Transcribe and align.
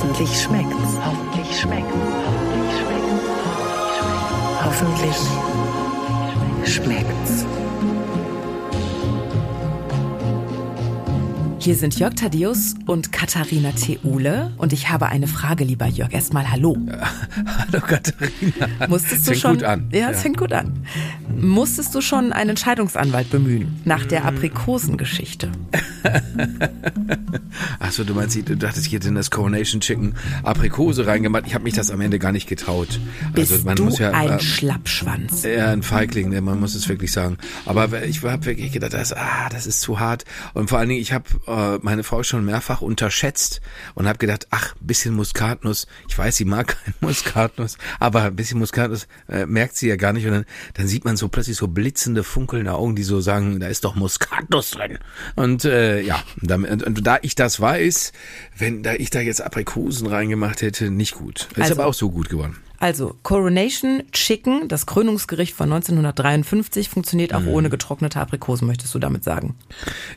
Hoffentlich 0.00 0.30
schmeckt's. 0.40 0.96
Hoffentlich 1.04 1.60
schmeckt's. 1.60 1.94
Hoffentlich 4.64 5.14
schmeckt's. 5.14 5.26
Hoffentlich 6.64 6.64
schmeckt's. 6.74 7.44
Hier 11.58 11.74
sind 11.74 11.98
Jörg 11.98 12.14
Thaddeus 12.14 12.76
und 12.86 13.12
Katharina 13.12 13.72
Theule 13.72 14.52
und 14.56 14.72
ich 14.72 14.88
habe 14.88 15.10
eine 15.10 15.26
Frage, 15.26 15.64
lieber 15.64 15.84
Jörg. 15.84 16.14
Erstmal 16.14 16.50
Hallo. 16.50 16.78
Hallo 17.46 17.82
Katharina. 17.86 18.88
Musstest 18.88 19.26
du 19.26 19.32
fängt 19.32 19.42
schon, 19.42 19.54
gut 19.56 19.64
an. 19.64 19.90
Ja, 19.92 20.08
es 20.08 20.22
fängt 20.22 20.38
gut 20.38 20.54
an. 20.54 20.82
Musstest 21.36 21.94
du 21.94 22.00
schon 22.00 22.32
einen 22.32 22.56
Scheidungsanwalt 22.56 23.30
bemühen 23.30 23.80
nach 23.84 24.04
der 24.04 24.24
Aprikosengeschichte? 24.24 25.50
Achso, 27.78 28.04
du 28.04 28.14
meinst, 28.14 28.36
du 28.36 28.56
dachtest, 28.56 28.86
ich 28.86 28.92
hätte 28.92 29.08
in 29.08 29.14
das 29.14 29.30
Coronation 29.30 29.80
Chicken 29.80 30.14
Aprikose 30.42 31.06
reingemacht. 31.06 31.46
Ich 31.46 31.54
habe 31.54 31.64
mich 31.64 31.74
das 31.74 31.90
am 31.90 32.00
Ende 32.00 32.18
gar 32.18 32.32
nicht 32.32 32.48
getraut. 32.48 33.00
Bist 33.34 33.52
also 33.52 33.64
man 33.64 33.76
du 33.76 33.84
muss 33.84 33.98
ja 33.98 34.12
ein 34.12 34.30
äh, 34.30 34.40
Schlappschwanz? 34.40 35.44
eher 35.44 35.68
ein 35.68 35.82
Feigling, 35.82 36.30
ne, 36.30 36.40
man 36.40 36.58
muss 36.60 36.74
es 36.74 36.88
wirklich 36.88 37.12
sagen. 37.12 37.38
Aber 37.66 38.02
ich 38.04 38.22
habe 38.22 38.44
wirklich 38.46 38.72
gedacht, 38.72 38.94
das, 38.94 39.12
ah, 39.12 39.48
das 39.50 39.66
ist 39.66 39.80
zu 39.80 40.00
hart. 40.00 40.24
Und 40.54 40.70
vor 40.70 40.78
allen 40.78 40.88
Dingen, 40.88 41.00
ich 41.00 41.12
habe 41.12 41.24
äh, 41.46 41.78
meine 41.82 42.02
Frau 42.02 42.22
schon 42.22 42.44
mehrfach 42.44 42.80
unterschätzt 42.80 43.60
und 43.94 44.06
habe 44.06 44.18
gedacht, 44.18 44.46
ach, 44.50 44.74
ein 44.74 44.86
bisschen 44.86 45.14
Muskatnuss. 45.14 45.86
Ich 46.08 46.16
weiß, 46.16 46.36
sie 46.36 46.44
mag 46.44 46.76
kein 46.84 46.94
Muskatnuss, 47.00 47.78
aber 47.98 48.22
ein 48.22 48.36
bisschen 48.36 48.58
Muskatnuss 48.58 49.06
äh, 49.28 49.46
merkt 49.46 49.76
sie 49.76 49.88
ja 49.88 49.96
gar 49.96 50.12
nicht. 50.12 50.26
Und 50.26 50.32
dann, 50.32 50.44
dann 50.74 50.88
sieht 50.88 51.04
man 51.04 51.16
so 51.20 51.28
plötzlich 51.28 51.56
so 51.56 51.68
blitzende, 51.68 52.24
funkelnde 52.24 52.72
Augen, 52.74 52.96
die 52.96 53.04
so 53.04 53.20
sagen, 53.20 53.60
da 53.60 53.68
ist 53.68 53.84
doch 53.84 53.94
Muskatnuss 53.94 54.72
drin. 54.72 54.98
Und 55.36 55.64
äh, 55.64 56.00
ja, 56.02 56.20
und, 56.42 56.82
und 56.82 57.06
da 57.06 57.18
ich 57.22 57.34
das 57.36 57.60
weiß, 57.60 58.12
wenn 58.58 58.82
da 58.82 58.94
ich 58.94 59.10
da 59.10 59.20
jetzt 59.20 59.40
Aprikosen 59.40 60.08
reingemacht 60.08 60.62
hätte, 60.62 60.90
nicht 60.90 61.14
gut. 61.14 61.48
Ist 61.54 61.60
Also- 61.62 61.74
aber 61.74 61.86
auch 61.86 61.94
so 61.94 62.10
gut 62.10 62.28
geworden. 62.28 62.56
Also 62.80 63.14
Coronation 63.22 64.02
Chicken, 64.10 64.66
das 64.66 64.86
Krönungsgericht 64.86 65.54
von 65.54 65.70
1953, 65.72 66.88
funktioniert 66.88 67.30
Mhm. 67.32 67.36
auch 67.36 67.46
ohne 67.52 67.70
getrocknete 67.70 68.18
Aprikosen, 68.20 68.66
möchtest 68.66 68.94
du 68.94 68.98
damit 68.98 69.22
sagen? 69.22 69.54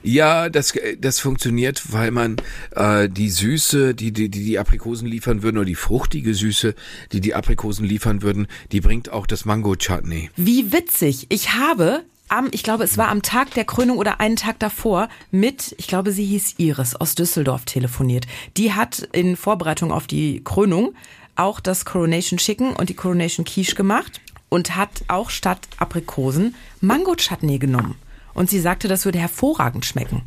Ja, 0.02 0.50
das, 0.50 0.74
das 0.98 1.20
funktioniert, 1.20 1.92
weil 1.92 2.12
man 2.12 2.38
äh, 2.76 3.10
die 3.10 3.30
Süße, 3.30 3.94
die, 3.94 4.12
die 4.12 4.30
die 4.30 4.46
die 4.46 4.58
Aprikosen 4.60 5.08
liefern 5.08 5.44
würden, 5.44 5.58
oder 5.58 5.66
die 5.66 5.76
fruchtige 5.76 6.34
Süße, 6.34 6.74
die 7.12 7.22
die 7.22 7.36
Aprikosen 7.36 7.86
liefern 7.86 8.22
würden, 8.22 8.48
die 8.72 8.82
bringt 8.82 9.12
auch 9.12 9.28
das 9.28 9.46
Mango-Chutney. 9.46 10.30
Wie 10.38 10.72
witzig. 10.72 11.28
Ich 11.30 11.54
habe 11.54 12.04
am, 12.30 12.48
ich 12.52 12.64
glaube, 12.64 12.86
es 12.86 12.98
war 12.98 13.10
am 13.10 13.22
Tag 13.22 13.54
der 13.54 13.66
Krönung 13.66 13.98
oder 13.98 14.20
einen 14.20 14.38
Tag 14.38 14.58
davor 14.60 15.10
mit, 15.32 15.76
ich 15.78 15.88
glaube, 15.88 16.12
sie 16.14 16.26
hieß 16.26 16.56
Iris 16.58 16.96
aus 16.96 17.14
Düsseldorf 17.16 17.66
telefoniert. 17.66 18.26
Die 18.58 18.74
hat 18.74 19.08
in 19.12 19.36
Vorbereitung 19.36 19.92
auf 19.92 20.08
die 20.08 20.42
Krönung 20.44 20.94
auch 21.36 21.60
das 21.60 21.86
Coronation 21.86 22.38
Chicken 22.38 22.76
und 22.76 22.90
die 22.90 22.96
Coronation 22.96 23.46
Quiche 23.46 23.76
gemacht 23.76 24.22
und 24.50 24.76
hat 24.76 25.04
auch 25.08 25.30
statt 25.30 25.60
Aprikosen 25.78 26.56
Mango 26.80 27.16
Chutney 27.16 27.60
genommen. 27.60 27.96
Und 28.34 28.50
sie 28.50 28.60
sagte, 28.60 28.88
das 28.88 29.06
würde 29.06 29.20
hervorragend 29.20 29.86
schmecken. 29.86 30.24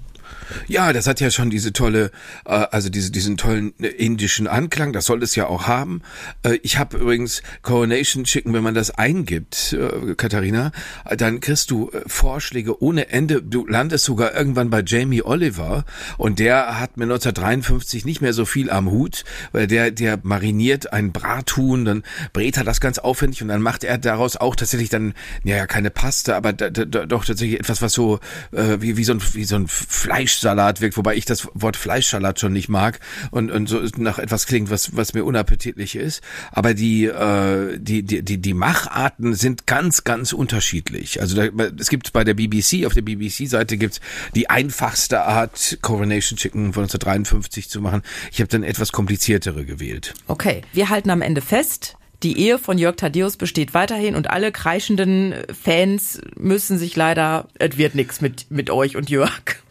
Ja, 0.68 0.92
das 0.92 1.06
hat 1.06 1.20
ja 1.20 1.30
schon 1.30 1.50
diese 1.50 1.72
tolle, 1.72 2.10
äh, 2.44 2.50
also 2.50 2.88
diese, 2.88 3.10
diesen 3.10 3.36
tollen 3.36 3.72
äh, 3.80 3.88
indischen 3.88 4.46
Anklang, 4.46 4.92
das 4.92 5.06
soll 5.06 5.22
es 5.22 5.34
ja 5.34 5.46
auch 5.46 5.66
haben. 5.66 6.02
Äh, 6.42 6.58
ich 6.62 6.78
habe 6.78 6.98
übrigens 6.98 7.42
Coronation 7.62 8.24
Chicken, 8.24 8.52
wenn 8.52 8.62
man 8.62 8.74
das 8.74 8.90
eingibt, 8.90 9.72
äh, 9.72 10.14
Katharina, 10.14 10.72
äh, 11.04 11.16
dann 11.16 11.40
kriegst 11.40 11.70
du 11.70 11.90
äh, 11.90 12.02
Vorschläge 12.06 12.82
ohne 12.82 13.08
Ende. 13.08 13.42
Du 13.42 13.66
landest 13.66 14.04
sogar 14.04 14.34
irgendwann 14.34 14.70
bei 14.70 14.82
Jamie 14.84 15.22
Oliver 15.22 15.84
und 16.18 16.38
der 16.38 16.80
hat 16.80 16.96
mit 16.96 17.04
1953 17.04 18.04
nicht 18.04 18.20
mehr 18.20 18.32
so 18.32 18.44
viel 18.44 18.70
am 18.70 18.90
Hut, 18.90 19.24
weil 19.52 19.66
der, 19.66 19.90
der 19.90 20.18
mariniert 20.22 20.92
ein 20.92 21.12
Brathuhn, 21.12 21.84
dann 21.84 22.02
brät 22.32 22.56
er 22.56 22.64
das 22.64 22.80
ganz 22.80 22.98
aufwendig 22.98 23.42
und 23.42 23.48
dann 23.48 23.62
macht 23.62 23.84
er 23.84 23.98
daraus 23.98 24.36
auch 24.36 24.56
tatsächlich 24.56 24.90
dann, 24.90 25.14
ja, 25.44 25.56
ja 25.56 25.66
keine 25.66 25.90
Paste, 25.90 26.36
aber 26.36 26.52
da, 26.52 26.70
da, 26.70 27.06
doch 27.06 27.24
tatsächlich 27.24 27.60
etwas, 27.60 27.82
was 27.82 27.92
so 27.92 28.20
äh, 28.52 28.80
wie, 28.80 28.96
wie 28.96 29.04
so 29.04 29.12
ein, 29.12 29.22
wie 29.32 29.44
so 29.44 29.56
ein 29.56 29.66
Fleischsalat 30.16 30.80
wirkt, 30.80 30.96
wobei 30.96 31.14
ich 31.14 31.26
das 31.26 31.46
Wort 31.52 31.76
Fleischsalat 31.76 32.40
schon 32.40 32.52
nicht 32.52 32.68
mag 32.68 33.00
und, 33.30 33.50
und 33.50 33.68
so 33.68 33.82
nach 33.98 34.18
etwas 34.18 34.46
klingt, 34.46 34.70
was, 34.70 34.96
was 34.96 35.12
mir 35.12 35.24
unappetitlich 35.24 35.94
ist. 35.94 36.22
Aber 36.52 36.72
die, 36.72 37.04
äh, 37.04 37.78
die, 37.78 38.02
die, 38.02 38.22
die, 38.22 38.38
die 38.38 38.54
Macharten 38.54 39.34
sind 39.34 39.66
ganz, 39.66 40.04
ganz 40.04 40.32
unterschiedlich. 40.32 41.20
Also 41.20 41.36
da, 41.36 41.64
es 41.78 41.90
gibt 41.90 42.12
bei 42.14 42.24
der 42.24 42.34
BBC, 42.34 42.86
auf 42.86 42.94
der 42.94 43.02
BBC-Seite 43.02 43.76
gibt's 43.76 44.00
die 44.34 44.48
einfachste 44.48 45.22
Art, 45.22 45.78
Coronation 45.82 46.38
Chicken 46.38 46.72
von 46.72 46.84
1953 46.84 47.68
zu 47.68 47.82
machen. 47.82 48.02
Ich 48.32 48.40
habe 48.40 48.48
dann 48.48 48.62
etwas 48.62 48.92
kompliziertere 48.92 49.66
gewählt. 49.66 50.14
Okay, 50.28 50.62
wir 50.72 50.88
halten 50.88 51.10
am 51.10 51.20
Ende 51.20 51.42
fest. 51.42 51.96
Die 52.22 52.38
Ehe 52.38 52.58
von 52.58 52.78
Jörg 52.78 52.96
Thaddeus 52.96 53.36
besteht 53.36 53.74
weiterhin 53.74 54.16
und 54.16 54.30
alle 54.30 54.50
kreischenden 54.50 55.34
Fans 55.52 56.22
müssen 56.36 56.78
sich 56.78 56.96
leider, 56.96 57.48
es 57.58 57.76
wird 57.76 57.94
nix 57.94 58.22
mit, 58.22 58.50
mit 58.50 58.70
euch 58.70 58.96
und 58.96 59.10
Jörg. 59.10 59.65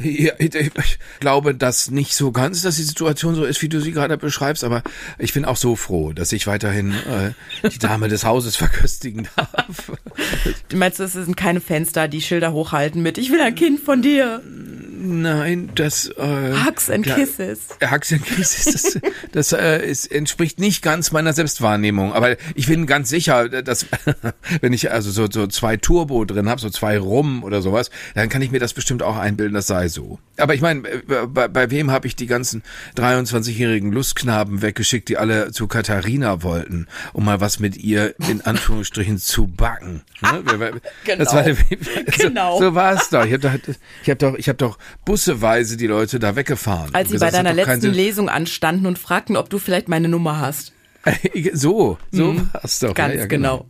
Ja, 0.00 0.32
ich, 0.38 0.52
glaube 1.20 1.54
das 1.54 1.90
nicht 1.90 2.14
so 2.14 2.32
ganz, 2.32 2.62
dass 2.62 2.76
die 2.76 2.82
Situation 2.82 3.34
so 3.34 3.44
ist, 3.44 3.62
wie 3.62 3.68
du 3.68 3.80
sie 3.80 3.92
gerade 3.92 4.18
beschreibst, 4.18 4.62
aber 4.62 4.82
ich 5.18 5.32
bin 5.32 5.44
auch 5.44 5.56
so 5.56 5.76
froh, 5.76 6.12
dass 6.12 6.32
ich 6.32 6.46
weiterhin 6.46 6.92
äh, 6.92 7.68
die 7.68 7.78
Dame 7.78 8.08
des 8.08 8.24
Hauses 8.24 8.56
verköstigen 8.56 9.28
darf. 9.36 9.92
Du 10.68 10.76
meinst, 10.76 11.00
es 11.00 11.14
sind 11.14 11.36
keine 11.36 11.60
da, 11.92 12.08
die 12.08 12.20
Schilder 12.20 12.52
hochhalten 12.52 13.02
mit 13.02 13.18
Ich 13.18 13.30
will 13.30 13.40
ein 13.40 13.54
Kind 13.54 13.80
von 13.80 14.02
dir. 14.02 14.42
Nein, 14.98 15.70
das 15.74 16.08
äh, 16.08 16.54
Hugs 16.66 16.88
and 16.88 17.04
klar, 17.04 17.16
Kisses. 17.18 17.68
Hugs 17.90 18.12
and 18.12 18.24
Kisses, 18.24 18.64
das, 18.64 19.00
das 19.32 19.52
äh, 19.52 19.86
ist, 19.86 20.06
entspricht 20.10 20.58
nicht 20.58 20.82
ganz 20.82 21.12
meiner 21.12 21.32
Selbstwahrnehmung, 21.32 22.12
aber 22.12 22.36
ich 22.54 22.66
bin 22.66 22.86
ganz 22.86 23.10
sicher, 23.10 23.48
dass 23.62 23.86
wenn 24.60 24.72
ich 24.72 24.90
also 24.90 25.10
so, 25.10 25.28
so 25.30 25.46
zwei 25.48 25.76
Turbo 25.76 26.24
drin 26.24 26.48
habe, 26.48 26.60
so 26.60 26.70
zwei 26.70 26.98
Rum 26.98 27.44
oder 27.44 27.60
sowas, 27.62 27.90
dann 28.14 28.28
kann 28.28 28.40
ich 28.42 28.50
mir 28.50 28.60
das 28.60 28.72
bestimmt 28.72 29.02
auch 29.02 29.16
einbilden, 29.16 29.54
das 29.54 29.66
sei 29.66 29.88
so. 29.88 30.18
Aber 30.38 30.54
ich 30.54 30.60
meine, 30.60 30.88
äh, 30.88 31.02
bei, 31.26 31.48
bei 31.48 31.70
wem 31.70 31.90
habe 31.90 32.06
ich 32.06 32.16
die 32.16 32.26
ganzen 32.26 32.62
23-jährigen 32.96 33.92
Lustknaben 33.92 34.62
weggeschickt, 34.62 35.08
die 35.08 35.18
alle 35.18 35.52
zu 35.52 35.66
Katharina 35.66 36.42
wollten, 36.42 36.86
um 37.12 37.24
mal 37.24 37.40
was 37.40 37.58
mit 37.58 37.76
ihr 37.76 38.14
in 38.28 38.40
Anführungsstrichen 38.40 39.18
zu 39.18 39.46
backen? 39.46 40.02
Ne? 40.22 40.42
Das 41.18 41.32
war, 41.34 41.44
Genau. 41.44 41.56
so, 42.16 42.22
Genau. 42.28 42.58
so 42.58 42.74
war 42.74 42.92
es 42.94 43.08
doch. 43.10 43.24
Ich 43.24 43.32
habe 43.32 43.38
doch, 43.40 43.54
ich 44.02 44.10
hab 44.10 44.18
doch, 44.18 44.34
ich 44.36 44.48
hab 44.48 44.58
doch 44.58 44.78
busseweise 45.04 45.76
die 45.76 45.86
Leute 45.86 46.18
da 46.18 46.36
weggefahren. 46.36 46.94
Als 46.94 47.08
sie 47.08 47.14
bei 47.14 47.26
gesagt, 47.26 47.32
das 47.34 47.54
deiner 47.54 47.54
letzten. 47.54 47.92
Lesung 47.92 48.28
anstanden 48.28 48.86
und 48.86 48.98
fragten, 48.98 49.36
ob 49.36 49.50
du 49.50 49.58
vielleicht 49.58 49.88
meine 49.88 50.08
Nummer 50.08 50.38
hast. 50.38 50.72
so, 51.52 51.98
so 52.10 52.36
war's 52.52 52.80
doch. 52.80 52.90
Mhm. 52.90 52.94
Ganz 52.94 53.14
ja, 53.14 53.20
ja, 53.20 53.26
genau. 53.26 53.66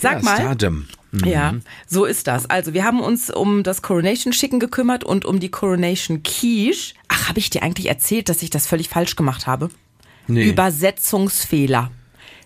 Sag 0.00 0.18
ja, 0.18 0.22
mal. 0.22 0.36
Stardom. 0.36 0.86
Mhm. 1.12 1.24
Ja, 1.24 1.54
so 1.86 2.04
ist 2.04 2.26
das. 2.26 2.50
Also 2.50 2.74
wir 2.74 2.84
haben 2.84 3.00
uns 3.00 3.30
um 3.30 3.62
das 3.62 3.82
Coronation 3.82 4.32
Chicken 4.32 4.60
gekümmert 4.60 5.04
und 5.04 5.24
um 5.24 5.40
die 5.40 5.50
Coronation 5.50 6.22
Quiche. 6.22 6.94
Ach, 7.08 7.28
habe 7.28 7.38
ich 7.38 7.50
dir 7.50 7.62
eigentlich 7.62 7.86
erzählt, 7.86 8.28
dass 8.28 8.42
ich 8.42 8.50
das 8.50 8.66
völlig 8.66 8.88
falsch 8.88 9.16
gemacht 9.16 9.46
habe? 9.46 9.70
Nee. 10.26 10.48
Übersetzungsfehler. 10.48 11.90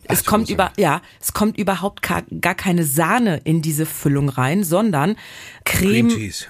Es 0.05 0.22
Ach, 0.22 0.27
kommt 0.27 0.49
so. 0.49 0.55
über, 0.55 0.72
ja, 0.77 1.03
es 1.21 1.32
kommt 1.32 1.59
überhaupt 1.59 2.03
gar, 2.03 2.55
keine 2.55 2.84
Sahne 2.84 3.41
in 3.44 3.62
diese 3.62 3.87
Füllung 3.87 4.28
rein, 4.28 4.65
sondern 4.65 5.17
Cream 5.65 6.09
Creme, 6.09 6.19
Cheese. 6.19 6.47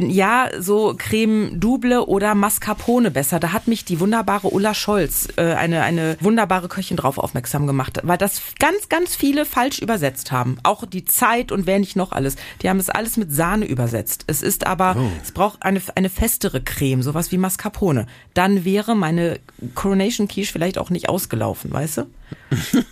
Ja, 0.00 0.48
so 0.58 0.94
Creme 0.98 1.60
Double 1.60 1.98
oder 2.00 2.34
Mascarpone 2.34 3.10
besser. 3.10 3.38
Da 3.40 3.52
hat 3.52 3.68
mich 3.68 3.84
die 3.84 4.00
wunderbare 4.00 4.48
Ulla 4.48 4.74
Scholz, 4.74 5.28
äh, 5.36 5.54
eine, 5.54 5.82
eine 5.82 6.16
wunderbare 6.20 6.68
Köchin 6.68 6.96
drauf 6.96 7.16
aufmerksam 7.18 7.66
gemacht, 7.66 8.00
weil 8.02 8.18
das 8.18 8.42
ganz, 8.58 8.88
ganz 8.88 9.14
viele 9.14 9.44
falsch 9.46 9.78
übersetzt 9.78 10.32
haben. 10.32 10.58
Auch 10.64 10.84
die 10.86 11.04
Zeit 11.04 11.52
und 11.52 11.66
wer 11.66 11.78
nicht 11.78 11.96
noch 11.96 12.12
alles. 12.12 12.36
Die 12.62 12.68
haben 12.68 12.78
es 12.80 12.90
alles 12.90 13.16
mit 13.16 13.32
Sahne 13.32 13.66
übersetzt. 13.66 14.24
Es 14.26 14.42
ist 14.42 14.66
aber, 14.66 14.96
Oh. 14.98 15.10
es 15.22 15.32
braucht 15.32 15.62
eine, 15.62 15.80
eine 15.94 16.10
festere 16.10 16.60
Creme, 16.60 17.02
sowas 17.02 17.30
wie 17.32 17.38
Mascarpone. 17.38 18.06
Dann 18.34 18.64
wäre 18.64 18.94
meine 18.96 19.38
Coronation 19.74 20.28
Quiche 20.28 20.52
vielleicht 20.52 20.78
auch 20.78 20.90
nicht 20.90 21.08
ausgelaufen, 21.08 21.72
weißt 21.72 21.98
du? 21.98 22.02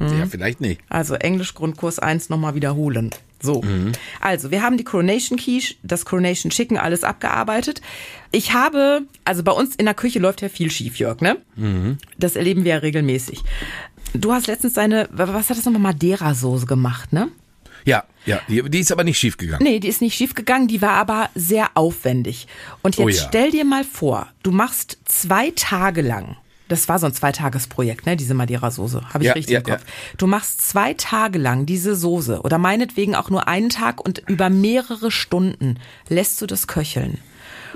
Ja, 0.00 0.26
vielleicht 0.28 0.60
nicht. 0.60 0.80
Also 0.88 1.14
Englisch 1.14 1.54
Grundkurs 1.54 1.98
1 1.98 2.28
nochmal 2.28 2.54
wiederholen. 2.54 3.10
So. 3.42 3.62
Also, 4.20 4.50
wir 4.50 4.62
haben 4.62 4.76
die 4.76 4.84
Coronation 4.84 5.38
Quiche, 5.38 5.74
das 5.82 6.04
Coronation 6.04 6.50
Chicken, 6.50 6.78
alles 6.78 7.02
abgearbeitet. 7.04 7.82
Ich 8.30 8.52
habe, 8.54 9.02
also 9.24 9.42
bei 9.42 9.52
uns 9.52 9.74
in 9.76 9.84
der 9.84 9.94
Küche 9.94 10.18
läuft 10.20 10.40
ja 10.42 10.48
viel 10.48 10.70
schief, 10.70 10.96
Jörg, 10.98 11.20
ne? 11.20 11.36
Das 12.18 12.36
erleben 12.36 12.64
wir 12.64 12.74
ja 12.74 12.78
regelmäßig. 12.78 13.40
Du 14.14 14.32
hast 14.32 14.46
letztens 14.46 14.74
deine, 14.74 15.08
was 15.10 15.50
hat 15.50 15.58
das 15.58 15.64
nochmal, 15.64 15.92
Madeira-Soße 15.92 16.66
gemacht, 16.66 17.12
ne? 17.12 17.28
Ja, 17.84 18.04
ja, 18.26 18.40
die, 18.48 18.62
die 18.70 18.78
ist 18.78 18.92
aber 18.92 19.02
nicht 19.02 19.18
schief 19.18 19.36
gegangen. 19.36 19.64
Nee, 19.64 19.80
die 19.80 19.88
ist 19.88 20.00
nicht 20.00 20.14
schief 20.14 20.34
gegangen, 20.34 20.68
die 20.68 20.80
war 20.82 20.92
aber 20.92 21.30
sehr 21.34 21.70
aufwendig. 21.74 22.46
Und 22.82 22.96
jetzt 22.96 23.04
Oh 23.04 23.08
ja. 23.08 23.28
stell 23.28 23.50
dir 23.50 23.64
mal 23.64 23.82
vor, 23.84 24.28
du 24.44 24.52
machst 24.52 24.98
zwei 25.06 25.50
Tage 25.56 26.02
lang, 26.02 26.36
das 26.72 26.88
war 26.88 26.98
so 26.98 27.06
ein 27.06 27.12
Zweitagesprojekt, 27.14 28.06
ne, 28.06 28.16
diese 28.16 28.34
Madeira-Soße, 28.34 29.02
habe 29.12 29.22
ich 29.22 29.28
Ja, 29.28 29.34
richtig 29.34 29.52
ja, 29.52 29.58
im 29.60 29.64
Kopf. 29.64 29.80
ja. 29.80 30.14
Du 30.16 30.26
machst 30.26 30.62
zwei 30.62 30.94
Tage 30.94 31.38
lang 31.38 31.66
diese 31.66 31.94
Soße 31.94 32.40
oder 32.40 32.58
meinetwegen 32.58 33.14
auch 33.14 33.30
nur 33.30 33.46
einen 33.46 33.68
Tag 33.68 34.00
und 34.04 34.22
über 34.26 34.50
mehrere 34.50 35.10
Stunden 35.10 35.78
lässt 36.08 36.40
du 36.40 36.46
das 36.46 36.66
köcheln. 36.66 37.18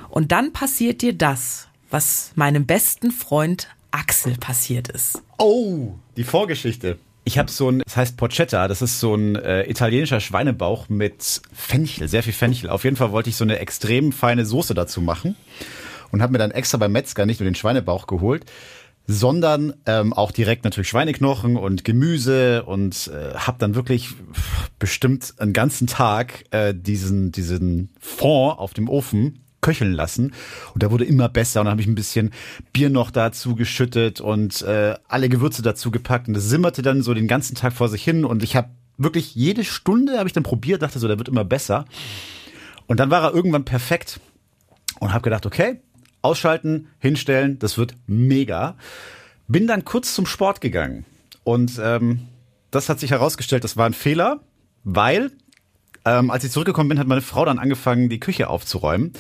Und 0.08 0.32
dann 0.32 0.52
passiert 0.52 1.02
dir 1.02 1.12
das, 1.12 1.69
was 1.90 2.32
meinem 2.34 2.66
besten 2.66 3.12
Freund 3.12 3.69
Axel 3.90 4.34
passiert 4.38 4.88
ist. 4.88 5.22
Oh, 5.38 5.94
die 6.16 6.25
Vorgeschichte. 6.25 6.98
Ich 7.25 7.38
habe 7.38 7.50
so 7.50 7.70
ein, 7.70 7.81
das 7.84 7.96
heißt 7.96 8.16
Porchetta, 8.16 8.69
das 8.69 8.82
ist 8.82 9.00
so 9.00 9.14
ein 9.14 9.37
äh, 9.37 9.69
italienischer 9.69 10.20
Schweinebauch 10.20 10.88
mit 10.88 11.40
Fenchel, 11.52 12.08
sehr 12.08 12.22
viel 12.22 12.32
Fenchel. 12.32 12.70
Auf 12.70 12.84
jeden 12.84 12.96
Fall 12.96 13.10
wollte 13.12 13.31
ich 13.31 13.37
so 13.37 13.44
eine 13.44 13.58
extrem 13.58 14.12
feine 14.12 14.46
Soße 14.46 14.75
dazu 14.75 15.00
machen 15.00 15.34
und 16.12 16.22
habe 16.22 16.32
mir 16.32 16.38
dann 16.38 16.52
extra 16.52 16.78
beim 16.78 16.93
Metzger 16.93 17.26
nicht 17.26 17.40
nur 17.40 17.48
den 17.50 17.56
Schweinebauch 17.56 18.06
geholt, 18.06 18.44
sondern 19.06 19.75
ähm, 19.87 20.12
auch 20.12 20.32
direkt 20.32 20.64
natürlich 20.64 20.88
Schweineknochen 20.88 21.56
und 21.56 21.85
Gemüse 21.85 22.64
und 22.64 23.08
äh, 23.08 23.35
habe 23.35 23.58
dann 23.58 23.75
wirklich 23.75 24.11
bestimmt 24.79 25.35
einen 25.38 25.53
ganzen 25.53 25.87
Tag 25.87 26.44
äh, 26.50 26.75
diesen 26.75 27.32
diesen 27.32 27.91
Fond 28.00 28.58
auf 28.58 28.75
dem 28.75 28.88
Ofen 28.88 29.41
köcheln 29.61 29.93
lassen. 29.93 30.32
Und 30.75 30.82
der 30.82 30.91
wurde 30.91 31.05
immer 31.05 31.29
besser. 31.29 31.61
Und 31.61 31.67
dann 31.67 31.73
habe 31.73 31.81
ich 31.81 31.88
ein 31.88 31.97
bisschen 31.97 32.31
Bier 32.73 32.88
noch 32.88 33.11
dazu 33.11 33.56
geschüttet 33.56 34.20
und 34.20 34.62
äh, 34.62 34.94
alle 35.08 35.29
Gewürze 35.29 35.62
dazu 35.62 35.91
gepackt. 35.91 36.29
Und 36.29 36.35
das 36.35 36.49
simmerte 36.49 36.82
dann 36.82 37.03
so 37.03 37.14
den 37.14 37.26
ganzen 37.26 37.56
Tag 37.56 37.73
vor 37.73 37.88
sich 37.88 38.05
hin. 38.05 38.25
Und 38.25 38.44
ich 38.44 38.55
habe 38.55 38.69
wirklich 38.97 39.35
jede 39.35 39.64
Stunde 39.64 40.19
habe 40.19 40.29
ich 40.29 40.32
dann 40.32 40.44
probiert, 40.44 40.82
dachte 40.82 40.99
so, 40.99 41.08
der 41.08 41.19
wird 41.19 41.29
immer 41.29 41.44
besser. 41.44 41.85
Und 42.87 43.00
dann 43.00 43.11
war 43.11 43.23
er 43.25 43.35
irgendwann 43.35 43.64
perfekt 43.64 44.20
und 45.00 45.12
habe 45.12 45.23
gedacht, 45.23 45.47
okay, 45.47 45.81
ausschalten, 46.26 46.88
hinstellen, 46.99 47.58
das 47.58 47.78
wird 47.78 47.94
mega. 48.06 48.76
Bin 49.49 49.67
dann 49.67 49.84
kurz 49.84 50.14
zum 50.14 50.26
Sport 50.26 50.61
gegangen 50.61 51.05
und 51.44 51.81
ähm, 51.82 52.28
das 52.70 52.88
hat 52.88 53.00
sich 53.00 53.11
herausgestellt, 53.11 53.64
das 53.64 53.76
war 53.76 53.87
ein 53.87 53.94
Fehler, 53.94 54.40
weil 54.84 55.31
ähm, 56.05 56.31
als 56.31 56.44
ich 56.44 56.52
zurückgekommen 56.52 56.88
bin, 56.88 56.99
hat 56.99 57.06
meine 57.06 57.20
Frau 57.20 57.44
dann 57.44 57.58
angefangen, 57.58 58.08
die 58.08 58.20
Küche 58.20 58.49
aufzuräumen. 58.49 59.12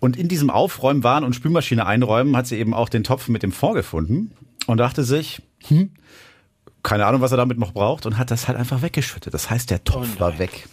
Und 0.00 0.16
in 0.16 0.28
diesem 0.28 0.48
Aufräumen 0.48 1.02
waren 1.04 1.24
und 1.24 1.34
Spülmaschine 1.34 1.84
einräumen, 1.84 2.36
hat 2.36 2.46
sie 2.46 2.56
eben 2.56 2.72
auch 2.72 2.88
den 2.88 3.04
Topf 3.04 3.28
mit 3.28 3.42
dem 3.42 3.52
Fond 3.52 3.74
gefunden 3.74 4.32
und 4.66 4.78
dachte 4.78 5.04
sich, 5.04 5.42
hm, 5.66 5.90
keine 6.82 7.06
Ahnung, 7.06 7.20
was 7.20 7.32
er 7.32 7.36
damit 7.36 7.58
noch 7.58 7.72
braucht 7.72 8.06
und 8.06 8.16
hat 8.16 8.30
das 8.30 8.48
halt 8.48 8.56
einfach 8.56 8.80
weggeschüttet. 8.80 9.34
Das 9.34 9.50
heißt, 9.50 9.70
der 9.70 9.84
Topf 9.84 10.08
oh 10.16 10.20
war 10.20 10.38
weg 10.38 10.68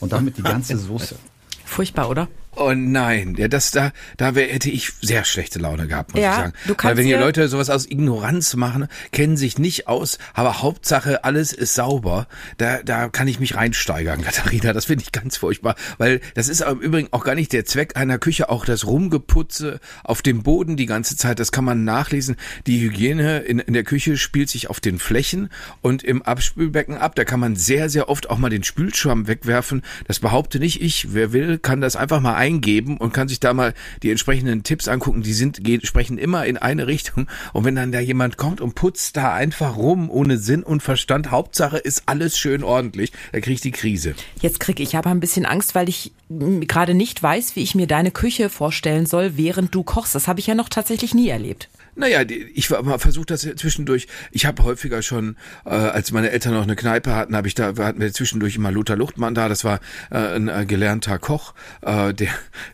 und 0.00 0.12
damit 0.12 0.38
die 0.38 0.42
ganze 0.42 0.76
Soße. 0.78 1.16
Furchtbar, 1.64 2.08
oder? 2.08 2.26
Oh 2.56 2.72
nein, 2.74 3.36
ja, 3.38 3.46
das 3.48 3.70
da, 3.70 3.92
da 4.16 4.34
wär, 4.34 4.48
hätte 4.48 4.70
ich 4.70 4.90
sehr 5.00 5.24
schlechte 5.24 5.58
Laune 5.60 5.86
gehabt, 5.86 6.14
muss 6.14 6.22
Ja, 6.22 6.30
ich 6.30 6.36
sagen. 6.36 6.52
du 6.66 6.74
kannst 6.74 6.84
Weil 6.90 6.96
wenn 6.98 7.06
die 7.06 7.12
dir- 7.12 7.20
Leute 7.20 7.48
sowas 7.48 7.70
aus 7.70 7.86
Ignoranz 7.88 8.54
machen, 8.56 8.88
kennen 9.12 9.36
sich 9.36 9.58
nicht 9.58 9.86
aus, 9.86 10.18
aber 10.34 10.60
Hauptsache 10.60 11.22
alles 11.24 11.52
ist 11.52 11.74
sauber, 11.74 12.26
da, 12.58 12.82
da 12.82 13.08
kann 13.08 13.28
ich 13.28 13.38
mich 13.38 13.54
reinsteigern, 13.54 14.20
Katharina. 14.24 14.72
Das 14.72 14.86
finde 14.86 15.04
ich 15.04 15.12
ganz 15.12 15.36
furchtbar, 15.36 15.76
weil 15.98 16.20
das 16.34 16.48
ist 16.48 16.60
im 16.62 16.80
Übrigen 16.80 17.08
auch 17.12 17.24
gar 17.24 17.36
nicht 17.36 17.52
der 17.52 17.64
Zweck 17.64 17.96
einer 17.96 18.18
Küche, 18.18 18.48
auch 18.50 18.64
das 18.64 18.84
Rumgeputze 18.84 19.78
auf 20.02 20.20
dem 20.22 20.42
Boden 20.42 20.76
die 20.76 20.86
ganze 20.86 21.16
Zeit, 21.16 21.38
das 21.38 21.52
kann 21.52 21.64
man 21.64 21.84
nachlesen. 21.84 22.36
Die 22.66 22.80
Hygiene 22.80 23.38
in, 23.40 23.58
in 23.60 23.74
der 23.74 23.84
Küche 23.84 24.16
spielt 24.16 24.50
sich 24.50 24.68
auf 24.68 24.80
den 24.80 24.98
Flächen 24.98 25.50
und 25.82 26.02
im 26.02 26.22
Abspülbecken 26.22 26.96
ab. 26.96 27.14
Da 27.14 27.24
kann 27.24 27.38
man 27.40 27.54
sehr, 27.54 27.88
sehr 27.88 28.08
oft 28.08 28.28
auch 28.28 28.38
mal 28.38 28.50
den 28.50 28.64
Spülschwamm 28.64 29.28
wegwerfen. 29.28 29.82
Das 30.08 30.18
behaupte 30.18 30.58
nicht 30.58 30.82
ich. 30.82 31.14
Wer 31.14 31.32
will, 31.32 31.58
kann 31.58 31.80
das 31.80 31.96
einfach 31.96 32.20
mal 32.20 32.39
eingeben 32.40 32.96
und 32.96 33.12
kann 33.12 33.28
sich 33.28 33.38
da 33.38 33.52
mal 33.52 33.74
die 34.02 34.10
entsprechenden 34.10 34.62
Tipps 34.62 34.88
angucken. 34.88 35.22
Die 35.22 35.34
sind, 35.34 35.62
gehen, 35.62 35.84
sprechen 35.84 36.16
immer 36.16 36.46
in 36.46 36.56
eine 36.56 36.86
Richtung. 36.86 37.28
Und 37.52 37.64
wenn 37.64 37.76
dann 37.76 37.92
da 37.92 38.00
jemand 38.00 38.38
kommt 38.38 38.62
und 38.62 38.74
putzt 38.74 39.16
da 39.18 39.34
einfach 39.34 39.76
rum, 39.76 40.10
ohne 40.10 40.38
Sinn 40.38 40.62
und 40.62 40.82
Verstand, 40.82 41.30
Hauptsache 41.30 41.76
ist 41.76 42.04
alles 42.06 42.38
schön 42.38 42.64
ordentlich, 42.64 43.12
da 43.32 43.40
kriege 43.40 43.54
ich 43.54 43.60
die 43.60 43.70
Krise. 43.70 44.14
Jetzt 44.40 44.58
kriege 44.58 44.82
ich 44.82 44.96
aber 44.96 45.10
ein 45.10 45.20
bisschen 45.20 45.44
Angst, 45.44 45.74
weil 45.74 45.88
ich 45.88 46.12
gerade 46.28 46.94
nicht 46.94 47.22
weiß, 47.22 47.56
wie 47.56 47.62
ich 47.62 47.74
mir 47.74 47.86
deine 47.86 48.10
Küche 48.10 48.48
vorstellen 48.48 49.04
soll, 49.04 49.36
während 49.36 49.74
du 49.74 49.82
kochst. 49.82 50.14
Das 50.14 50.26
habe 50.26 50.40
ich 50.40 50.46
ja 50.46 50.54
noch 50.54 50.70
tatsächlich 50.70 51.14
nie 51.14 51.28
erlebt. 51.28 51.68
Naja, 51.96 52.22
ich 52.54 52.70
war 52.70 52.82
das 53.26 53.40
zwischendurch. 53.56 54.06
Ich 54.30 54.46
habe 54.46 54.62
häufiger 54.64 55.02
schon, 55.02 55.36
äh, 55.64 55.70
als 55.70 56.12
meine 56.12 56.30
Eltern 56.30 56.54
noch 56.54 56.62
eine 56.62 56.76
Kneipe 56.76 57.14
hatten, 57.14 57.36
habe 57.36 57.48
ich 57.48 57.54
da 57.54 57.74
hatten 57.76 58.00
wir 58.00 58.12
zwischendurch 58.12 58.56
immer 58.56 58.70
Lothar 58.70 58.96
Luchtmann 58.96 59.34
da. 59.34 59.48
Das 59.48 59.64
war 59.64 59.80
äh, 60.10 60.18
ein 60.18 60.48
äh, 60.48 60.66
gelernter 60.66 61.18
Koch, 61.18 61.54
äh, 61.82 62.14
der 62.14 62.30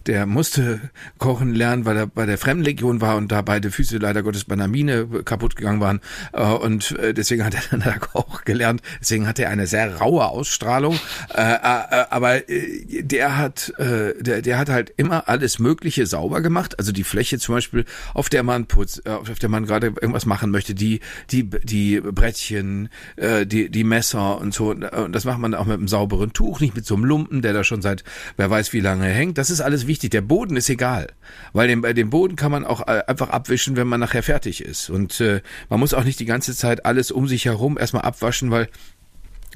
der 0.07 0.27
musste 0.27 0.81
kochen 1.19 1.55
lernen, 1.55 1.85
weil 1.85 1.97
er 1.97 2.07
bei 2.07 2.27
der 2.27 2.39
Fremdenlegion 2.39 3.01
war 3.01 3.17
und 3.17 3.33
da 3.33 3.43
beide 3.43 3.71
Füße 3.71 3.99
leider 3.99 4.23
Gottes 4.23 4.45
bei 4.45 4.55
einer 4.55 4.69
Mine 4.69 5.07
kaputt 5.25 5.57
gegangen 5.57 5.81
waren 5.81 6.01
äh, 6.33 6.43
und 6.43 6.93
äh, 6.99 7.15
deswegen 7.15 7.45
hat 7.45 7.55
er 7.55 7.63
dann 7.71 7.81
da 7.81 7.99
Koch 7.99 8.45
gelernt. 8.45 8.83
Deswegen 9.01 9.27
hat 9.27 9.39
er 9.39 9.51
eine 9.51 9.67
sehr 9.67 9.97
raue 9.97 10.27
Ausstrahlung. 10.27 10.99
Äh, 11.35 11.43
äh, 11.43 11.55
äh, 11.55 12.05
aber 12.11 12.49
äh, 12.49 13.03
der 13.03 13.37
hat 13.37 13.73
äh, 13.79 14.15
der 14.23 14.43
der 14.43 14.59
hat 14.59 14.69
halt 14.69 14.93
immer 14.97 15.29
alles 15.29 15.59
Mögliche 15.59 16.07
sauber 16.07 16.41
gemacht. 16.41 16.79
Also 16.79 16.93
die 16.93 17.05
Fläche 17.05 17.39
zum 17.39 17.55
Beispiel, 17.55 17.85
auf 18.15 18.29
der 18.29 18.43
man 18.43 18.67
putzt, 18.67 19.06
auf 19.07 19.39
der 19.39 19.49
man 19.49 19.67
gerade 19.67 19.89
irgendwas 19.89 20.27
machen 20.27 20.51
möchte, 20.51 20.75
die 20.75 21.01
die 21.31 21.49
die 21.49 22.01
Brettchen, 22.01 22.89
äh, 23.17 23.47
die 23.47 23.71
die 23.71 23.85
Messer 23.85 24.39
und 24.41 24.55
so. 24.55 24.71
Und 24.71 25.13
das 25.13 25.25
macht 25.25 25.39
man 25.39 25.55
auch 25.55 25.67
mit 25.67 25.79
einem 25.79 25.89
sauberen 25.89 26.33
Tuch, 26.33 26.61
nicht 26.61 26.75
mit 26.75 26.87
so 26.87 26.95
einem 26.95 27.05
Lumpen, 27.05 27.43
der 27.43 27.53
da 27.53 27.65
schon 27.65 27.83
seit 27.83 28.05
wer 28.37 28.51
weiß 28.51 28.73
wie 28.73 28.81
lange 28.81 29.07
hängt. 29.07 29.39
Das 29.39 29.51
ist 29.51 29.61
alles 29.61 29.87
wichtig. 29.87 30.11
Der 30.11 30.21
Boden 30.21 30.57
ist 30.57 30.69
egal, 30.69 31.09
weil 31.53 31.69
den, 31.69 31.81
bei 31.81 31.93
dem 31.93 32.11
Boden 32.11 32.37
kann 32.37 32.53
man 32.53 32.65
auch 32.65 32.87
äh, 32.87 33.03
einfach 33.07 33.31
abwischen, 33.31 33.77
wenn 33.77 33.87
man 33.87 34.01
nachher 34.01 34.23
fertig 34.23 34.63
ist. 34.63 34.91
Und 34.91 35.21
äh, 35.21 35.41
man 35.69 35.81
muss 35.81 35.95
auch 35.95 36.05
nicht 36.05 36.21
die 36.21 36.25
ganze 36.25 36.55
Zeit 36.55 36.85
alles 36.85 37.11
um 37.11 37.29
sich 37.29 37.45
herum 37.45 37.79
erstmal 37.79 38.03
abwaschen, 38.03 38.51
weil 38.51 38.69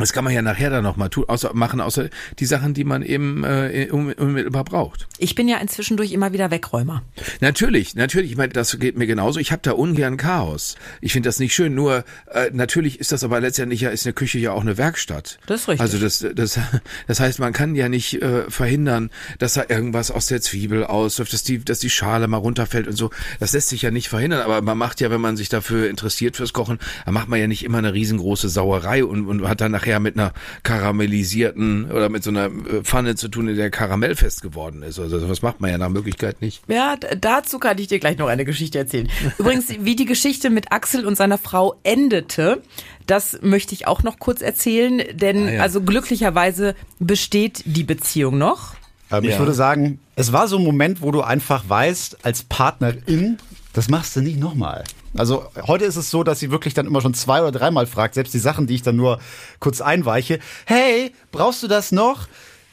das 0.01 0.13
kann 0.13 0.25
man 0.25 0.33
ja 0.33 0.43
nachher 0.43 0.71
dann 0.71 0.83
nochmal 0.83 1.11
tun, 1.11 1.25
außer, 1.29 1.53
machen, 1.55 1.81
außer 1.81 2.09
die 2.39 2.45
Sachen, 2.47 2.75
die 2.75 2.85
man 2.85 3.03
eben 3.03 3.45
äh, 3.45 3.89
un- 3.93 4.13
unmittelbar 4.13 4.65
braucht. 4.65 5.07
Ich 5.19 5.35
bin 5.35 5.49
ja 5.49 5.59
inzwischen 5.59 5.97
durch 5.97 6.13
immer 6.13 6.33
wieder 6.33 6.51
Wegräumer. 6.51 7.03
Natürlich, 7.41 7.95
natürlich, 7.95 8.33
ich 8.33 8.37
meine, 8.37 8.53
das 8.53 8.79
geht 8.79 8.97
mir 8.97 9.07
genauso. 9.07 9.39
Ich 9.41 9.53
habe 9.53 9.63
da 9.63 9.73
ungern 9.73 10.17
Chaos. 10.17 10.77
Ich 11.01 11.13
finde 11.13 11.29
das 11.29 11.39
nicht 11.39 11.55
schön. 11.55 11.75
Nur 11.75 12.05
äh, 12.33 12.51
natürlich 12.53 13.01
ist 13.01 13.13
das 13.13 13.25
aber 13.25 13.41
letztendlich 13.41 13.81
ja 13.83 13.91
ist 13.91 14.07
eine 14.07 14.13
Küche 14.13 14.39
ja 14.39 14.53
auch 14.53 14.61
eine 14.63 14.77
Werkstatt. 14.79 15.39
Das 15.47 15.63
ist 15.63 15.69
richtig. 15.69 15.81
Also 15.81 15.99
das 15.99 16.25
das 16.35 16.59
das 17.07 17.21
heißt, 17.21 17.39
man 17.39 17.53
kann 17.53 17.75
ja 17.75 17.89
nicht 17.89 18.21
äh, 18.23 18.51
verhindern, 18.51 19.11
dass 19.39 19.55
da 19.55 19.65
irgendwas 19.69 20.11
aus 20.11 20.27
der 20.27 20.41
Zwiebel 20.41 20.85
ausläuft, 20.85 21.33
dass 21.33 21.43
die 21.43 21.65
dass 21.65 21.79
die 21.81 21.91
Schale 21.91 22.29
mal 22.29 22.37
runterfällt 22.39 22.87
und 22.87 22.97
so. 22.97 23.11
Das 23.39 23.53
lässt 23.53 23.69
sich 23.69 23.83
ja 23.83 23.91
nicht 23.91 24.09
verhindern. 24.09 24.41
Aber 24.43 24.63
man 24.63 24.79
macht 24.79 25.01
ja, 25.01 25.11
wenn 25.11 25.21
man 25.21 25.37
sich 25.37 25.49
dafür 25.49 25.89
interessiert 25.91 26.37
fürs 26.37 26.53
Kochen, 26.53 26.79
dann 27.05 27.15
macht 27.15 27.29
man 27.29 27.41
ja 27.41 27.47
nicht 27.47 27.65
immer 27.65 27.79
eine 27.79 27.93
riesengroße 27.93 28.49
Sauerei 28.49 29.05
und, 29.05 29.27
und 29.27 29.49
hat 29.49 29.61
dann 29.61 29.73
nachher 29.73 29.90
mit 29.99 30.17
einer 30.17 30.33
karamellisierten 30.63 31.91
oder 31.91 32.09
mit 32.09 32.23
so 32.23 32.31
einer 32.31 32.47
äh, 32.47 32.83
Pfanne 32.83 33.15
zu 33.17 33.29
tun, 33.29 33.49
in 33.49 33.57
der 33.57 33.71
Karamell 33.71 34.15
fest 34.17 34.43
geworden 34.43 34.83
ist. 34.83 34.99
Also 34.99 35.27
das 35.27 35.43
macht 35.43 35.61
man 35.61 35.71
ja 35.71 35.79
nach 35.79 35.89
Möglichkeit 35.89 36.41
nicht. 36.41 36.63
Ja, 36.69 36.97
dazu 36.97 37.59
kann 37.59 37.79
ich 37.79 37.89
dir 37.89 37.99
gleich 37.99 38.19
noch 38.19 38.29
eine 38.29 38.45
Geschichte 38.45 38.79
erzählen. 38.79 39.09
Übrigens, 39.39 39.69
wie 39.81 39.97
die 39.97 40.05
Geschichte 40.05 40.51
mit 40.51 40.73
Axel 40.73 41.07
und 41.07 41.17
seiner 41.17 41.39
Frau 41.39 41.81
endete, 41.83 42.63
das 43.07 43.39
möchte 43.43 43.75
ich 43.75 43.87
auch 43.87 44.03
noch 44.03 44.19
kurz 44.19 44.43
erzählen, 44.43 45.03
denn 45.13 45.47
Ah, 45.49 45.53
ja. 45.53 45.63
also 45.63 45.81
glücklicherweise 45.83 46.75
besteht 46.99 47.63
die 47.65 47.85
Beziehung 47.85 48.39
noch. 48.39 48.75
Ähm, 49.11 49.25
Ich 49.25 49.31
Ja. 49.31 49.39
würde 49.39 49.55
sagen, 49.55 49.99
es 50.17 50.33
war 50.33 50.47
so 50.49 50.59
ein 50.59 50.65
Moment, 50.65 51.03
wo 51.03 51.11
du 51.11 51.23
einfach 51.23 51.65
weißt, 51.69 52.25
als 52.25 52.43
Partnerin, 52.45 53.39
das 53.73 53.89
machst 53.89 54.15
du 54.17 54.21
nicht 54.21 54.39
nochmal. 54.39 54.85
Also 55.17 55.45
heute 55.67 55.85
ist 55.85 55.97
es 55.97 56.11
so, 56.11 56.23
dass 56.23 56.39
sie 56.41 56.51
wirklich 56.51 56.75
dann 56.75 56.87
immer 56.87 57.01
schon 57.01 57.15
zwei 57.15 57.41
oder 57.43 57.53
dreimal 57.53 57.87
fragt, 57.87 58.15
selbst 58.15 58.33
die 58.35 58.39
Sachen, 58.39 58.67
die 58.67 58.75
ich 58.77 58.83
dann 58.83 58.97
nur 58.97 59.19
kurz 59.59 59.81
einweiche. 59.81 60.39
Hey, 60.67 61.13
brauchst 61.33 61.63
du 61.63 61.69
das 61.69 61.91
noch? 61.93 62.29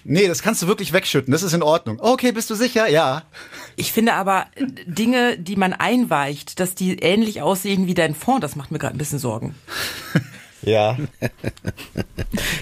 Nee, 0.10 0.28
das 0.28 0.42
kannst 0.42 0.62
du 0.62 0.68
wirklich 0.68 0.94
wegschütten, 0.94 1.32
das 1.34 1.44
ist 1.44 1.52
in 1.54 1.62
Ordnung. 1.64 1.98
Okay, 2.00 2.32
bist 2.32 2.50
du 2.50 2.56
sicher? 2.56 2.88
Ja. 2.88 3.24
Ich 3.76 3.92
finde 3.92 4.14
aber 4.14 4.46
Dinge, 4.86 5.38
die 5.38 5.58
man 5.58 5.74
einweicht, 5.74 6.60
dass 6.62 6.76
die 6.76 6.98
ähnlich 7.00 7.42
aussehen 7.42 7.88
wie 7.88 7.94
dein 7.94 8.16
Fond, 8.16 8.42
das 8.44 8.56
macht 8.56 8.72
mir 8.72 8.80
gerade 8.80 8.96
ein 8.96 9.00
bisschen 9.00 9.20
Sorgen. 9.20 9.56
Ja. 10.64 10.98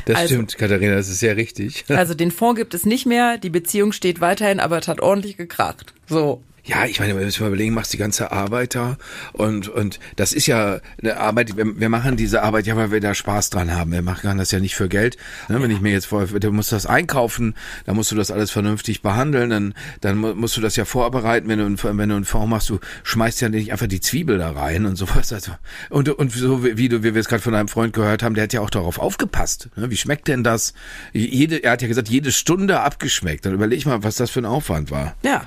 Das 0.05 0.15
Also- 0.17 0.35
stimmt, 0.35 0.57
Katharina, 0.57 0.95
das 0.95 1.07
ist 1.07 1.19
sehr 1.19 1.37
richtig. 1.37 1.85
Also 1.87 2.13
den 2.13 2.29
Fond 2.29 2.57
gibt 2.57 2.73
es 2.73 2.85
nicht 2.85 3.05
mehr, 3.05 3.37
die 3.37 3.49
Beziehung 3.49 3.93
steht 3.93 4.19
weiterhin, 4.19 4.59
aber 4.59 4.77
es 4.77 4.87
hat 4.89 4.99
ordentlich 4.99 5.37
gekracht. 5.37 5.93
So. 6.07 6.43
Ja, 6.67 6.85
ich 6.85 6.99
meine, 6.99 7.15
wir 7.15 7.23
müssen 7.23 7.43
mal 7.43 7.49
überlegen, 7.49 7.75
machst 7.75 7.93
die 7.93 7.97
ganze 7.97 8.31
Arbeit 8.31 8.73
da 8.73 8.97
und 9.33 9.69
und 9.69 9.99
das 10.15 10.33
ist 10.33 10.47
ja 10.47 10.79
eine 10.99 11.17
Arbeit. 11.17 11.55
Wir, 11.57 11.79
wir 11.79 11.89
machen 11.89 12.17
diese 12.17 12.41
Arbeit 12.41 12.65
ja, 12.65 12.75
weil 12.75 12.89
wir 12.91 12.99
da 13.01 13.13
Spaß 13.13 13.51
dran 13.51 13.71
haben. 13.75 13.91
Wir 13.91 14.01
machen 14.01 14.39
das 14.39 14.49
ja 14.49 14.59
nicht 14.59 14.75
für 14.75 14.89
Geld. 14.89 15.15
Ne? 15.47 15.61
Wenn 15.61 15.69
ich 15.69 15.79
mir 15.79 15.91
jetzt 15.91 16.07
vor, 16.07 16.25
du 16.25 16.51
musst 16.51 16.71
das 16.71 16.87
einkaufen, 16.87 17.53
dann 17.85 17.95
musst 17.95 18.11
du 18.11 18.15
das 18.15 18.31
alles 18.31 18.49
vernünftig 18.49 19.03
behandeln, 19.03 19.51
dann 19.51 19.73
dann 20.01 20.17
mu- 20.17 20.33
musst 20.33 20.57
du 20.57 20.61
das 20.61 20.75
ja 20.75 20.85
vorbereiten. 20.85 21.47
Wenn 21.49 21.59
du 21.59 21.83
wenn 21.83 22.09
du 22.09 22.15
einen 22.15 22.25
Fond 22.25 22.49
machst, 22.49 22.69
du 22.69 22.79
schmeißt 23.03 23.41
ja 23.41 23.49
nicht 23.49 23.71
einfach 23.71 23.85
die 23.87 24.01
Zwiebel 24.01 24.39
da 24.39 24.49
rein 24.49 24.87
und 24.87 24.95
sowas. 24.95 25.31
Also 25.33 25.51
und 25.91 26.09
und 26.09 26.31
so 26.31 26.63
wie 26.65 26.77
wie 26.77 26.89
du, 26.89 27.03
wie 27.03 27.13
wir 27.13 27.21
es 27.21 27.27
gerade 27.27 27.43
von 27.43 27.53
einem 27.53 27.67
Freund 27.67 27.93
gehört 27.93 28.23
haben, 28.23 28.33
der 28.33 28.45
hat 28.45 28.53
ja 28.53 28.61
auch 28.61 28.71
darauf 28.71 28.97
aufgepasst. 28.97 29.69
Ne? 29.75 29.91
Wie 29.91 29.97
schmeckt 29.97 30.27
denn 30.27 30.43
das? 30.43 30.73
Jede, 31.13 31.63
er 31.63 31.73
hat 31.73 31.83
ja 31.83 31.87
gesagt, 31.87 32.09
jede 32.09 32.31
Stunde 32.31 32.79
abgeschmeckt. 32.79 33.45
Dann 33.45 33.53
überleg 33.53 33.85
mal, 33.85 34.01
was 34.03 34.15
das 34.15 34.31
für 34.31 34.39
ein 34.39 34.45
Aufwand 34.45 34.89
war. 34.89 35.15
Ja. 35.23 35.45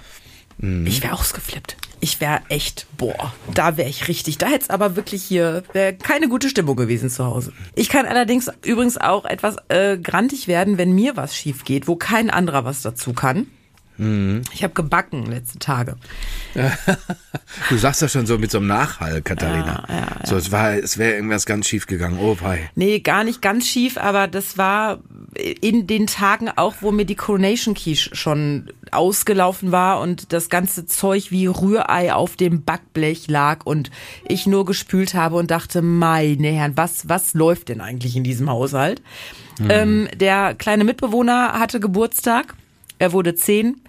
Ich 0.60 1.02
wäre 1.02 1.14
ausgeflippt. 1.14 1.76
Ich 2.00 2.20
wäre 2.20 2.40
echt, 2.48 2.86
boah, 2.96 3.32
da 3.54 3.76
wäre 3.76 3.88
ich 3.88 4.08
richtig. 4.08 4.38
Da 4.38 4.46
hätte 4.46 4.64
es 4.64 4.70
aber 4.70 4.96
wirklich 4.96 5.22
hier, 5.22 5.62
keine 6.02 6.28
gute 6.28 6.48
Stimmung 6.48 6.76
gewesen 6.76 7.10
zu 7.10 7.24
Hause. 7.24 7.52
Ich 7.74 7.88
kann 7.88 8.06
allerdings 8.06 8.50
übrigens 8.64 8.98
auch 8.98 9.24
etwas 9.24 9.56
äh, 9.68 9.98
grantig 9.98 10.48
werden, 10.48 10.78
wenn 10.78 10.92
mir 10.92 11.16
was 11.16 11.36
schief 11.36 11.64
geht, 11.64 11.86
wo 11.88 11.96
kein 11.96 12.30
anderer 12.30 12.64
was 12.64 12.82
dazu 12.82 13.12
kann. 13.12 13.46
Ich 13.98 14.62
habe 14.62 14.74
gebacken 14.74 15.26
letzte 15.26 15.58
Tage. 15.58 15.96
Du 17.70 17.76
sagst 17.76 18.02
das 18.02 18.12
schon 18.12 18.26
so 18.26 18.38
mit 18.38 18.50
so 18.50 18.58
einem 18.58 18.66
Nachhall, 18.66 19.22
Katharina. 19.22 19.84
Ja, 19.88 19.94
ja, 19.94 20.00
ja. 20.00 20.26
So, 20.26 20.36
es 20.36 20.52
war, 20.52 20.74
es 20.74 20.98
wäre 20.98 21.14
irgendwas 21.14 21.46
ganz 21.46 21.66
schief 21.66 21.86
gegangen. 21.86 22.18
Oh, 22.20 22.36
wei. 22.40 22.70
Nee, 22.74 23.00
gar 23.00 23.24
nicht 23.24 23.42
ganz 23.42 23.66
schief, 23.66 23.96
aber 23.96 24.28
das 24.28 24.58
war 24.58 25.00
in 25.34 25.86
den 25.86 26.06
Tagen 26.06 26.50
auch, 26.54 26.76
wo 26.80 26.92
mir 26.92 27.04
die 27.04 27.14
Coronation 27.14 27.74
Quiche 27.74 28.14
schon 28.14 28.70
ausgelaufen 28.90 29.72
war 29.72 30.00
und 30.00 30.32
das 30.32 30.48
ganze 30.50 30.86
Zeug 30.86 31.30
wie 31.30 31.46
Rührei 31.46 32.12
auf 32.12 32.36
dem 32.36 32.64
Backblech 32.64 33.28
lag 33.28 33.64
und 33.64 33.90
ich 34.26 34.46
nur 34.46 34.64
gespült 34.64 35.14
habe 35.14 35.36
und 35.36 35.50
dachte, 35.50 35.82
meine 35.82 36.48
Herren, 36.48 36.76
was, 36.76 37.08
was 37.08 37.34
läuft 37.34 37.68
denn 37.68 37.80
eigentlich 37.80 38.14
in 38.16 38.24
diesem 38.24 38.48
Haushalt? 38.50 39.02
Ähm, 39.68 40.08
der 40.14 40.54
kleine 40.54 40.84
Mitbewohner 40.84 41.54
hatte 41.54 41.80
Geburtstag, 41.80 42.54
er 42.98 43.12
wurde 43.12 43.34
zehn 43.34 43.80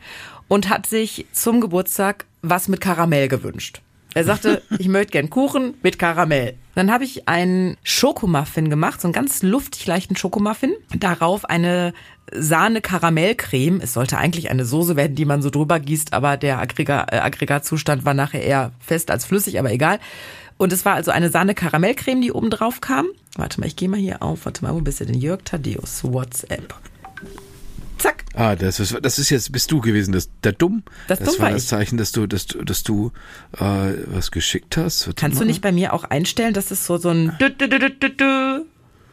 und 0.48 0.70
hat 0.70 0.86
sich 0.86 1.26
zum 1.32 1.62
Geburtstag 1.62 2.26
was 2.42 2.68
mit 2.68 2.82
Karamell 2.82 3.28
gewünscht. 3.28 3.82
Er 4.14 4.24
sagte, 4.24 4.62
ich 4.80 4.88
möchte 4.88 5.12
gern 5.12 5.30
Kuchen 5.30 5.76
mit 5.84 6.00
Karamell. 6.00 6.56
Dann 6.76 6.92
habe 6.92 7.04
ich 7.04 7.28
einen 7.28 7.78
Schokomuffin 7.84 8.70
gemacht, 8.70 9.02
so 9.02 9.08
einen 9.08 9.14
ganz 9.14 9.44
luftig 9.44 9.86
leichten 9.86 10.16
Schokomuffin. 10.16 10.74
Darauf 10.98 11.46
eine 11.46 11.94
Sahne-Karamellcreme. 12.32 13.82
Es 13.82 13.94
sollte 13.94 14.18
eigentlich 14.18 14.50
eine 14.50 14.66
Soße 14.66 14.96
werden, 14.96 15.16
die 15.16 15.26
man 15.26 15.42
so 15.42 15.50
drüber 15.50 15.80
gießt, 15.80 16.14
aber 16.14 16.38
der 16.38 16.60
Aggrega 16.60 17.08
äh, 17.12 17.18
Aggregatzustand 17.18 18.06
war 18.06 18.14
nachher 18.14 18.44
eher 18.44 18.72
fest 18.80 19.12
als 19.12 19.26
flüssig, 19.26 19.60
aber 19.60 19.72
egal. 19.72 20.00
Und 20.58 20.74
es 20.74 20.84
war 20.86 20.96
also 20.96 21.12
eine 21.12 21.30
Sahne-Karamellcreme, 21.30 22.22
die 22.22 22.32
oben 22.32 22.50
drauf 22.50 22.82
kam. 22.82 23.08
Warte 23.38 23.60
mal, 23.60 23.68
ich 23.68 23.76
gehe 23.76 23.90
mal 23.90 24.00
hier 24.00 24.22
auf. 24.22 24.46
Warte 24.46 24.64
mal, 24.64 24.74
wo 24.74 24.82
bist 24.82 25.00
du 25.00 25.06
denn? 25.06 25.16
Jörg 25.16 25.44
Tadeus, 25.44 26.04
WhatsApp. 26.04 26.74
Zack. 28.00 28.24
Ah, 28.34 28.56
das 28.56 28.80
ist, 28.80 28.98
das 29.02 29.20
ist 29.20 29.30
jetzt, 29.30 29.52
bist 29.52 29.70
du 29.72 29.82
gewesen, 29.82 30.12
das, 30.14 30.30
der 30.44 30.54
Dumm. 30.54 30.84
Das 31.08 31.20
Dumm 31.20 31.28
war 31.40 31.40
war 31.48 31.52
das 31.52 31.64
ich. 31.64 31.70
Zeichen, 31.70 31.98
dass 31.98 32.12
du, 32.12 32.26
dass, 32.28 32.46
du- 32.48 32.64
dass 32.64 32.84
du 32.84 33.12
äh, 33.60 33.64
was 34.08 34.32
geschickt 34.32 34.78
hast. 34.78 35.08
Warte 35.08 35.20
Kannst 35.20 35.38
du 35.40 35.44
mal. 35.44 35.48
nicht 35.48 35.62
bei 35.62 35.72
mir 35.72 35.94
auch 35.94 36.04
einstellen, 36.06 36.54
dass 36.54 36.72
es 36.72 36.86
so, 36.86 36.98
so 36.98 37.10
ein 37.10 37.34
dü, 37.40 37.50
dü, 37.50 37.68
dü, 37.70 37.80
dü, 37.80 37.90
dü, 38.00 38.10
dü, 38.16 38.62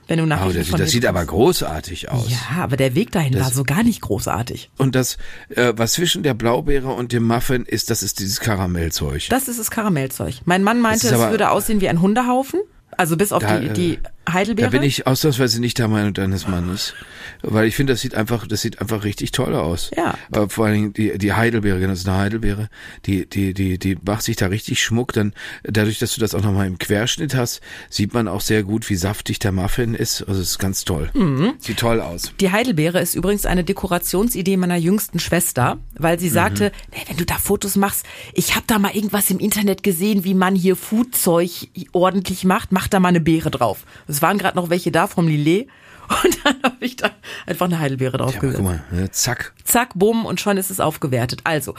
wenn 0.09 0.19
du 0.19 0.23
Oh, 0.23 0.26
Nachrichten 0.26 0.71
das, 0.73 0.81
das 0.83 0.90
sieht 0.93 1.05
aber 1.05 1.25
großartig 1.25 2.11
aus. 2.12 2.31
Ja, 2.31 2.62
aber 2.62 2.76
der 2.76 2.95
Weg 2.95 3.11
dahin 3.11 3.35
war 3.40 3.50
so 3.50 3.64
gar 3.64 3.83
nicht 3.83 4.00
großartig. 4.02 4.71
Und 4.76 4.95
das, 4.95 5.16
äh, 5.49 5.73
was 5.76 5.95
zwischen 5.95 6.23
der 6.23 6.35
Blaubeere 6.35 6.88
und 6.93 7.11
dem 7.12 7.25
Muffin 7.26 7.64
ist, 7.64 7.90
das 7.90 8.05
ist 8.05 8.21
dieses 8.21 8.38
Karamellzeug. 8.38 9.26
Das 9.31 9.49
ist 9.49 9.59
das 9.59 9.71
Karamellzeug. 9.73 10.37
Mein 10.45 10.62
Mann 10.62 10.81
meinte, 10.81 11.09
es 11.09 11.19
würde 11.19 11.50
aussehen 11.50 11.81
wie 11.81 11.88
ein 11.88 12.00
Hundehaufen. 12.00 12.61
Also 12.97 13.16
bis 13.16 13.33
auf 13.33 13.43
Da, 13.43 13.59
die, 13.59 13.66
äh, 13.66 13.73
die 13.73 13.99
Heidelbeere. 14.30 14.71
Da 14.71 14.71
bin 14.71 14.83
ich 14.83 15.06
ausnahmsweise 15.06 15.61
nicht 15.61 15.78
der 15.78 15.88
Meinung 15.88 16.14
deines 16.14 16.49
Mannes. 16.49 16.95
Weil 17.42 17.66
ich 17.66 17.76
finde, 17.76 17.92
das 17.92 18.00
sieht 18.00 18.14
einfach, 18.14 18.47
das 18.47 18.62
sieht 18.62 18.80
einfach 18.80 19.04
richtig 19.04 19.33
toll 19.33 19.54
aus. 19.54 19.90
Ja. 19.97 20.14
Äh, 20.33 20.49
vor 20.49 20.66
allen 20.66 20.75
Dingen 20.75 20.92
die, 20.95 21.18
die 21.18 21.33
Heidelbeere, 21.33 21.78
genau, 21.78 21.92
das 21.92 22.00
ist 22.00 22.09
eine 22.09 22.18
Heidelbeere, 22.18 22.68
die, 23.04 23.28
die, 23.28 23.54
die, 23.54 23.78
die 23.78 23.97
macht 24.04 24.23
sich 24.23 24.37
da 24.37 24.47
richtig 24.47 24.83
Schmuck. 24.83 25.12
Dann, 25.12 25.33
dadurch, 25.62 25.99
dass 25.99 26.14
du 26.14 26.21
das 26.21 26.35
auch 26.35 26.42
nochmal 26.42 26.66
im 26.66 26.78
Querschnitt 26.78 27.35
hast, 27.35 27.61
sieht 27.90 28.14
man 28.14 28.28
auch 28.28 28.40
sehr 28.40 28.62
gut, 28.62 28.88
wie 28.90 28.97
saftig 28.97 29.38
der 29.38 29.52
Muffin 29.52 29.95
ist. 29.95 30.23
Also, 30.23 30.40
es 30.40 30.50
ist 30.50 30.59
ganz 30.59 30.85
toll. 30.85 31.11
Mhm. 31.14 31.54
Sieht 31.59 31.78
toll 31.78 32.00
aus. 32.00 32.33
Die 32.40 32.50
Heidelbeere 32.50 33.00
ist 33.00 33.14
übrigens 33.14 33.47
eine 33.47 33.64
Dekorationsidee 33.64 34.56
meiner 34.56 34.76
jüngsten 34.76 35.18
Schwester, 35.18 35.78
weil 35.95 36.18
sie 36.18 36.28
sagte, 36.28 36.73
nee, 36.92 37.02
wenn 37.09 37.16
du 37.16 37.25
da 37.25 37.37
Fotos 37.38 37.76
machst, 37.76 38.04
ich 38.35 38.54
habe 38.54 38.64
da 38.66 38.78
mal 38.78 38.95
irgendwas 38.95 39.30
im 39.30 39.38
Internet 39.38 39.83
gesehen, 39.83 40.25
wie 40.25 40.35
man 40.35 40.54
hier 40.54 40.76
Foodzeug 40.76 41.50
ordentlich 41.92 42.45
macht, 42.45 42.73
mach 42.73 42.88
da 42.88 43.00
mal 43.00 43.09
eine 43.09 43.21
Beere 43.21 43.50
drauf. 43.50 43.85
Es 44.16 44.23
waren 44.23 44.38
gerade 44.38 44.56
noch 44.56 44.70
welche 44.70 44.90
da 44.90 45.06
vom 45.06 45.28
Lillet 45.28 45.68
und 46.25 46.38
dann 46.44 46.54
habe 46.62 46.85
ich 46.85 46.96
da 46.96 47.11
einfach 47.46 47.66
eine 47.66 47.80
Heidelbeere 47.80 48.16
drauf 48.16 48.35
Ja, 48.35 48.38
guck 48.40 48.61
mal, 48.61 48.85
ne, 48.92 49.11
zack. 49.11 49.52
Zack, 49.64 49.90
bumm 49.96 50.25
und 50.25 50.40
schon 50.40 50.56
ist 50.56 50.70
es 50.70 50.78
aufgewertet. 50.78 51.40
Also, 51.44 51.75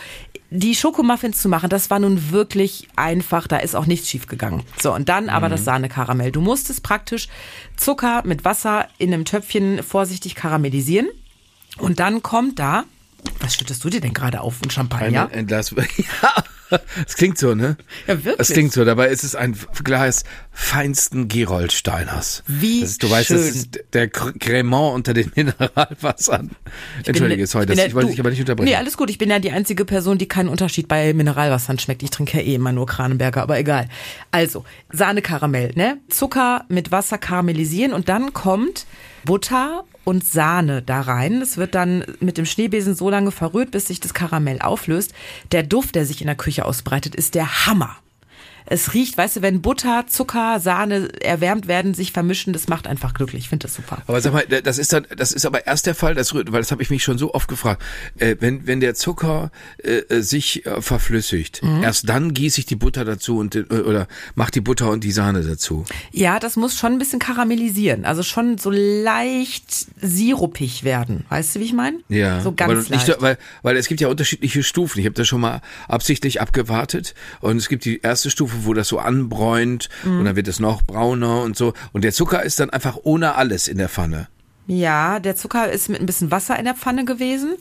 die 0.50 0.76
Schokomuffins 0.76 1.42
zu 1.42 1.48
machen, 1.50 1.70
das 1.70 1.90
war 1.90 2.00
nun 2.00 2.30
wirklich 2.32 2.90
einfach, 2.98 3.48
da 3.48 3.58
ist 3.58 3.74
auch 3.76 3.86
nichts 3.86 4.10
schief 4.10 4.28
gegangen. 4.28 4.64
So, 4.82 4.94
und 4.94 5.08
dann 5.08 5.30
aber 5.30 5.48
das 5.50 5.64
Sahnekaramell. 5.64 6.32
Du 6.32 6.42
musstest 6.42 6.84
praktisch 6.84 7.30
Zucker 7.78 8.22
mit 8.26 8.44
Wasser 8.46 8.88
in 8.98 9.14
einem 9.14 9.24
Töpfchen 9.24 9.82
vorsichtig 9.82 10.36
karamellisieren 10.36 11.08
und 11.78 12.00
dann 12.00 12.22
kommt 12.22 12.60
da, 12.60 12.84
was 13.40 13.56
schüttest 13.56 13.84
du 13.84 13.90
dir 13.90 14.02
denn 14.02 14.14
gerade 14.14 14.42
auf? 14.42 14.62
Ein 14.62 14.70
Champagner? 14.70 15.30
Ein, 15.32 15.40
ein 15.40 15.48
Glas. 15.48 15.74
Ja, 16.70 16.80
es 17.06 17.16
klingt 17.16 17.38
so, 17.38 17.56
ne? 17.56 17.78
Ja, 18.08 18.16
wirklich. 18.16 18.36
Es 18.40 18.50
klingt 18.52 18.74
so. 18.74 18.84
Dabei 18.84 19.08
ist 19.08 19.24
es 19.24 19.36
ein 19.36 19.58
Glas 19.86 20.26
feinsten 20.60 21.28
Geroldsteiners. 21.28 22.42
Wie 22.48 22.82
das 22.82 22.90
ist, 22.92 23.04
Du 23.04 23.12
weißt, 23.12 23.30
das 23.30 23.42
schön. 23.42 23.48
ist 23.50 23.80
der 23.94 24.12
Cr- 24.12 24.38
Cremant 24.40 24.96
unter 24.96 25.14
den 25.14 25.32
Mineralwassern. 25.36 26.50
Entschuldige, 27.06 27.42
bin- 27.44 27.48
sorry, 27.48 27.68
das, 27.68 27.78
ja- 27.78 27.86
ich 27.86 27.94
wollte 27.94 28.10
dich 28.10 28.20
aber 28.20 28.32
nicht 28.32 28.40
unterbrechen. 28.40 28.68
Nee, 28.70 28.76
alles 28.76 28.98
gut. 28.98 29.12
Ich 29.12 29.20
bin 29.20 29.30
ja 29.30 29.38
die 29.38 29.52
einzige 29.52 29.86
Person, 29.86 30.18
die 30.18 30.28
keinen 30.28 30.50
Unterschied 30.50 30.88
bei 30.88 31.14
Mineralwassern 31.14 31.78
schmeckt. 31.78 32.02
Ich 32.02 32.10
trinke 32.10 32.38
ja 32.38 32.44
eh 32.44 32.56
immer 32.56 32.72
nur 32.72 32.88
Kranenberger, 32.88 33.44
aber 33.44 33.60
egal. 33.60 33.88
Also, 34.32 34.66
Sahne-Karamell, 34.92 35.74
ne? 35.76 36.00
Zucker 36.10 36.66
mit 36.70 36.92
Wasser 36.92 37.20
karamellisieren 37.20 37.94
und 37.94 38.10
dann 38.10 38.34
kommt 38.34 38.88
Butter 39.26 39.84
und 40.06 40.26
Sahne 40.26 40.82
da 40.82 41.02
rein. 41.02 41.40
Das 41.40 41.58
wird 41.58 41.76
dann 41.76 42.04
mit 42.20 42.38
dem 42.40 42.46
Schneebesen 42.48 42.96
so 42.96 43.12
lange 43.12 43.30
verrührt, 43.32 43.70
bis 43.72 43.86
sich 43.88 44.00
das 44.00 44.16
Karamell 44.16 44.60
auflöst. 44.60 45.14
Der 45.52 45.62
Duft, 45.62 45.94
der 45.94 46.06
sich 46.06 46.22
in 46.22 46.28
der 46.28 46.36
Küche 46.36 46.66
ausbreitet, 46.66 47.14
ist 47.14 47.36
der 47.36 47.68
Hammer. 47.68 47.96
Es 48.70 48.94
riecht, 48.94 49.18
weißt 49.18 49.38
du, 49.38 49.42
wenn 49.42 49.62
Butter, 49.62 50.06
Zucker, 50.08 50.60
Sahne 50.60 51.10
erwärmt 51.22 51.68
werden, 51.68 51.94
sich 51.94 52.12
vermischen, 52.12 52.54
das 52.54 52.68
macht 52.68 52.86
einfach 52.88 53.14
glücklich. 53.14 53.44
Ich 53.44 53.50
finde 53.50 53.68
das 53.68 53.76
super. 53.76 54.02
Aber 54.08 54.20
sag 54.22 54.34
mal, 54.34 54.46
das 54.46 54.78
ist 54.78 54.92
dann, 54.94 55.08
das 55.16 55.32
ist 55.32 55.46
aber 55.46 55.66
erst 55.66 55.86
der 55.86 55.96
Fall, 55.96 56.16
das 56.16 56.34
weil 56.34 56.44
das 56.44 56.72
habe 56.72 56.84
ich 56.84 56.90
mich 56.90 57.04
schon 57.04 57.18
so 57.18 57.34
oft 57.34 57.48
gefragt. 57.48 57.82
Äh, 58.18 58.36
wenn 58.40 58.68
wenn 58.68 58.80
der 58.80 58.94
Zucker 58.94 59.52
äh, 59.84 59.98
äh, 60.00 60.22
sich 60.22 60.66
äh, 60.66 60.82
verflüssigt, 60.82 61.62
Mhm. 61.64 61.84
erst 61.84 62.08
dann 62.10 62.34
gieße 62.34 62.60
ich 62.60 62.66
die 62.66 62.76
Butter 62.76 63.06
dazu 63.06 63.38
und 63.38 63.56
äh, 63.56 63.62
oder 63.70 64.08
mach 64.36 64.50
die 64.50 64.62
Butter 64.62 64.90
und 64.92 65.04
die 65.04 65.12
Sahne 65.12 65.42
dazu. 65.44 65.86
Ja, 66.12 66.40
das 66.40 66.56
muss 66.56 66.78
schon 66.78 66.94
ein 66.94 67.00
bisschen 67.00 67.20
karamellisieren. 67.20 68.06
Also 68.06 68.22
schon 68.24 68.58
so 68.58 68.70
leicht 68.72 69.88
sirupig 70.02 70.84
werden. 70.84 71.26
Weißt 71.30 71.56
du, 71.56 71.60
wie 71.60 71.64
ich 71.66 71.74
meine? 71.74 72.00
Ja, 72.10 72.42
So 72.42 72.52
ganz 72.52 72.90
leicht. 72.90 73.08
nicht, 73.08 73.22
weil 73.22 73.38
weil 73.62 73.78
es 73.78 73.88
gibt 73.88 74.02
ja 74.02 74.08
unterschiedliche 74.08 74.64
Stufen. 74.64 75.00
Ich 75.00 75.06
habe 75.06 75.16
das 75.16 75.28
schon 75.28 75.42
mal 75.42 75.62
absichtlich 75.88 76.42
abgewartet 76.42 77.14
und 77.40 77.58
es 77.58 77.70
gibt 77.70 77.86
die 77.86 78.00
erste 78.02 78.30
Stufe, 78.30 78.57
wo 78.66 78.74
das 78.74 78.88
so 78.88 79.00
anbräunt 79.00 79.90
Mhm. 80.04 80.20
und 80.20 80.26
dann 80.26 80.36
wird 80.36 80.48
es 80.48 80.60
noch 80.60 80.82
brauner 80.82 81.42
und 81.44 81.56
so 81.58 81.74
und 81.94 82.04
der 82.04 82.12
Zucker 82.14 82.44
ist 82.44 82.60
dann 82.60 82.70
einfach 82.70 82.98
ohne 83.04 83.36
alles 83.36 83.68
in 83.68 83.78
der 83.78 83.90
Pfanne. 83.90 84.28
ja, 84.68 85.20
der 85.20 85.36
Zucker 85.36 85.72
ist 85.72 85.88
mit 85.90 86.00
ein 86.02 86.06
bisschen 86.06 86.30
Wasser 86.32 86.58
in 86.60 86.66
der 86.66 86.74
Pfanne 86.76 87.06
gewesen. 87.06 87.52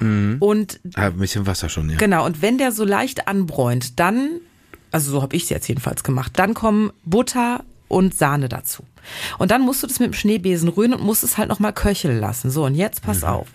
Mhm. 0.00 0.36
Und 0.38 0.78
Ah, 0.94 1.06
ein 1.06 1.18
bisschen 1.18 1.46
Wasser 1.46 1.68
schon, 1.68 1.90
ja. 1.90 1.96
genau, 1.96 2.24
und 2.24 2.40
wenn 2.42 2.56
der 2.58 2.70
so 2.72 2.84
leicht 2.84 3.26
anbräunt, 3.26 3.98
dann, 3.98 4.40
also 4.92 5.10
so 5.10 5.22
habe 5.22 5.34
ich 5.34 5.44
es 5.44 5.48
jetzt 5.48 5.66
jedenfalls 5.68 6.04
gemacht, 6.04 6.32
dann 6.36 6.54
kommen 6.54 6.92
Butter 7.04 7.64
und 7.88 8.14
Sahne 8.16 8.48
dazu. 8.48 8.84
Und 9.38 9.50
dann 9.50 9.62
musst 9.62 9.82
du 9.82 9.86
das 9.88 9.98
mit 9.98 10.12
dem 10.12 10.14
Schneebesen 10.14 10.68
rühren 10.68 10.94
und 10.94 11.02
musst 11.02 11.24
es 11.24 11.36
halt 11.36 11.48
nochmal 11.48 11.72
köcheln 11.72 12.20
lassen. 12.20 12.50
So, 12.50 12.64
und 12.64 12.74
jetzt 12.76 13.02
pass 13.02 13.24
auf. 13.24 13.48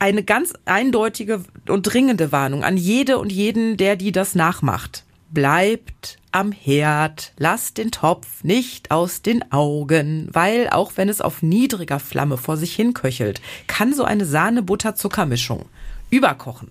Eine 0.00 0.24
ganz 0.24 0.52
eindeutige 0.64 1.44
und 1.68 1.82
dringende 1.84 2.32
Warnung 2.32 2.64
an 2.64 2.76
jede 2.76 3.18
und 3.18 3.30
jeden, 3.30 3.76
der 3.76 3.94
die 3.94 4.10
das 4.12 4.34
nachmacht. 4.34 5.04
Bleibt 5.34 6.18
am 6.30 6.52
Herd, 6.52 7.32
lasst 7.36 7.76
den 7.78 7.90
Topf 7.90 8.44
nicht 8.44 8.92
aus 8.92 9.20
den 9.20 9.50
Augen, 9.50 10.28
weil 10.32 10.68
auch 10.70 10.92
wenn 10.94 11.08
es 11.08 11.20
auf 11.20 11.42
niedriger 11.42 11.98
Flamme 11.98 12.36
vor 12.36 12.56
sich 12.56 12.74
hin 12.74 12.94
köchelt, 12.94 13.40
kann 13.66 13.92
so 13.92 14.04
eine 14.04 14.26
Sahne-Butter-Zuckermischung 14.26 15.66
überkochen. 16.08 16.70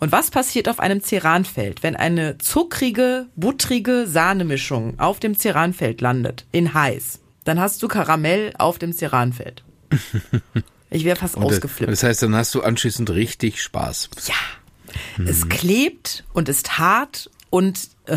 Und 0.00 0.12
was 0.12 0.30
passiert 0.30 0.68
auf 0.68 0.80
einem 0.80 1.02
Ceranfeld, 1.02 1.82
wenn 1.82 1.96
eine 1.96 2.38
zuckrige, 2.38 3.26
buttrige 3.36 4.06
Sahnemischung 4.06 5.00
auf 5.00 5.18
dem 5.18 5.34
Ceranfeld 5.36 6.02
landet, 6.02 6.44
in 6.52 6.74
heiß? 6.74 7.20
Dann 7.44 7.58
hast 7.58 7.82
du 7.82 7.88
Karamell 7.88 8.52
auf 8.58 8.78
dem 8.78 8.92
Ceranfeld. 8.92 9.64
Ich 10.90 11.04
wäre 11.04 11.16
fast 11.16 11.36
Und, 11.36 11.44
ausgeflippt. 11.44 11.92
Das 11.92 12.02
heißt, 12.02 12.22
dann 12.22 12.34
hast 12.34 12.54
du 12.54 12.62
anschließend 12.62 13.10
richtig 13.10 13.60
Spaß. 13.62 14.08
Ja. 14.26 15.22
Es 15.22 15.50
klebt 15.50 16.24
und 16.32 16.48
ist 16.48 16.78
hart 16.78 17.30
und 17.50 17.88
äh, 18.06 18.16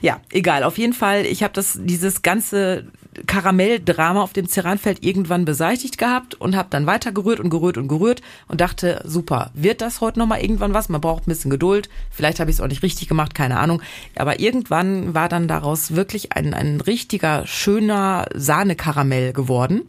ja, 0.00 0.20
egal. 0.30 0.62
Auf 0.62 0.78
jeden 0.78 0.92
Fall, 0.92 1.26
ich 1.26 1.42
habe 1.42 1.54
das 1.54 1.78
dieses 1.80 2.22
ganze 2.22 2.86
Karamelldrama 3.26 4.22
auf 4.22 4.32
dem 4.32 4.48
Ceranfeld 4.48 5.04
irgendwann 5.04 5.44
beseitigt 5.44 5.98
gehabt 5.98 6.34
und 6.34 6.56
habe 6.56 6.68
dann 6.70 6.86
weiter 6.86 7.12
gerührt 7.12 7.40
und 7.40 7.50
gerührt 7.50 7.76
und 7.76 7.88
gerührt 7.88 8.22
und 8.46 8.60
dachte, 8.60 9.02
super, 9.04 9.50
wird 9.54 9.80
das 9.80 10.00
heute 10.00 10.18
noch 10.18 10.26
mal 10.26 10.40
irgendwann 10.40 10.74
was? 10.74 10.88
Man 10.88 11.00
braucht 11.00 11.26
ein 11.26 11.30
bisschen 11.30 11.50
Geduld. 11.50 11.88
Vielleicht 12.10 12.40
habe 12.40 12.50
ich 12.50 12.56
es 12.56 12.60
auch 12.60 12.68
nicht 12.68 12.82
richtig 12.82 13.08
gemacht, 13.08 13.34
keine 13.34 13.58
Ahnung. 13.58 13.82
Aber 14.16 14.40
irgendwann 14.40 15.14
war 15.14 15.28
dann 15.28 15.48
daraus 15.48 15.94
wirklich 15.94 16.32
ein, 16.32 16.54
ein 16.54 16.80
richtiger 16.80 17.46
schöner 17.46 18.26
Sahnekaramell 18.34 19.32
geworden, 19.32 19.82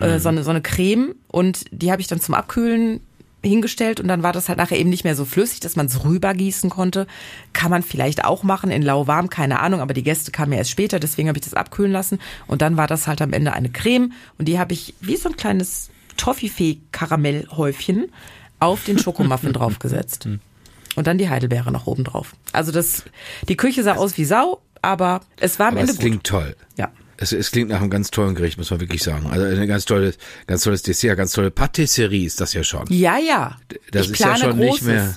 äh, 0.00 0.18
so, 0.18 0.28
eine, 0.28 0.44
so 0.44 0.50
eine 0.50 0.62
Creme 0.62 1.14
und 1.28 1.64
die 1.70 1.90
habe 1.90 2.02
ich 2.02 2.08
dann 2.08 2.20
zum 2.20 2.34
Abkühlen 2.34 3.00
hingestellt 3.44 4.00
und 4.00 4.08
dann 4.08 4.22
war 4.22 4.32
das 4.32 4.48
halt 4.48 4.58
nachher 4.58 4.78
eben 4.78 4.90
nicht 4.90 5.04
mehr 5.04 5.14
so 5.16 5.24
flüssig, 5.24 5.60
dass 5.60 5.76
man 5.76 5.86
es 5.86 6.04
rübergießen 6.04 6.70
konnte. 6.70 7.06
Kann 7.52 7.70
man 7.70 7.82
vielleicht 7.82 8.24
auch 8.24 8.42
machen 8.42 8.70
in 8.70 8.82
lauwarm, 8.82 9.28
keine 9.30 9.60
Ahnung, 9.60 9.80
aber 9.80 9.94
die 9.94 10.02
Gäste 10.02 10.30
kamen 10.30 10.52
ja 10.52 10.58
erst 10.58 10.70
später, 10.70 10.98
deswegen 11.00 11.28
habe 11.28 11.38
ich 11.38 11.44
das 11.44 11.54
abkühlen 11.54 11.92
lassen 11.92 12.18
und 12.46 12.62
dann 12.62 12.76
war 12.76 12.86
das 12.86 13.06
halt 13.06 13.22
am 13.22 13.32
Ende 13.32 13.52
eine 13.52 13.70
Creme 13.70 14.12
und 14.38 14.46
die 14.48 14.58
habe 14.58 14.72
ich 14.72 14.94
wie 15.00 15.16
so 15.16 15.28
ein 15.28 15.36
kleines 15.36 15.90
Toffifee-Karamellhäufchen 16.16 18.06
auf 18.60 18.84
den 18.84 18.98
Schokomuffin 18.98 19.52
draufgesetzt. 19.54 20.28
Und 20.96 21.06
dann 21.06 21.18
die 21.18 21.28
Heidelbeere 21.28 21.72
noch 21.72 21.86
oben 21.86 22.04
drauf. 22.04 22.34
Also 22.52 22.70
das, 22.72 23.02
die 23.48 23.56
Küche 23.56 23.82
sah 23.82 23.94
aus 23.96 24.16
wie 24.16 24.24
Sau, 24.24 24.60
aber 24.80 25.20
es 25.40 25.58
war 25.58 25.66
am 25.68 25.74
Aber 25.74 25.80
Ende 25.80 25.92
es 25.92 25.98
gut. 25.98 26.04
klingt 26.06 26.24
toll. 26.24 26.54
Ja. 26.76 26.90
Es, 27.16 27.32
es 27.32 27.50
klingt 27.50 27.70
nach 27.70 27.80
einem 27.80 27.90
ganz 27.90 28.10
tollen 28.10 28.34
Gericht, 28.34 28.58
muss 28.58 28.70
man 28.70 28.80
wirklich 28.80 29.02
sagen. 29.02 29.26
Also 29.30 29.44
ein 29.44 29.68
ganz 29.68 29.84
tolles, 29.84 30.18
ganz 30.46 30.62
tolles 30.62 30.82
Dessert, 30.82 31.16
ganz 31.16 31.32
tolle 31.32 31.50
Patisserie 31.50 32.26
ist 32.26 32.40
das 32.40 32.54
ja 32.54 32.64
schon. 32.64 32.86
Ja, 32.88 33.18
ja. 33.18 33.56
Das 33.92 34.06
ich 34.06 34.12
ist 34.12 34.18
ja 34.20 34.36
schon 34.36 34.58
Großes. 34.58 34.82
nicht 34.82 34.82
mehr. 34.82 35.16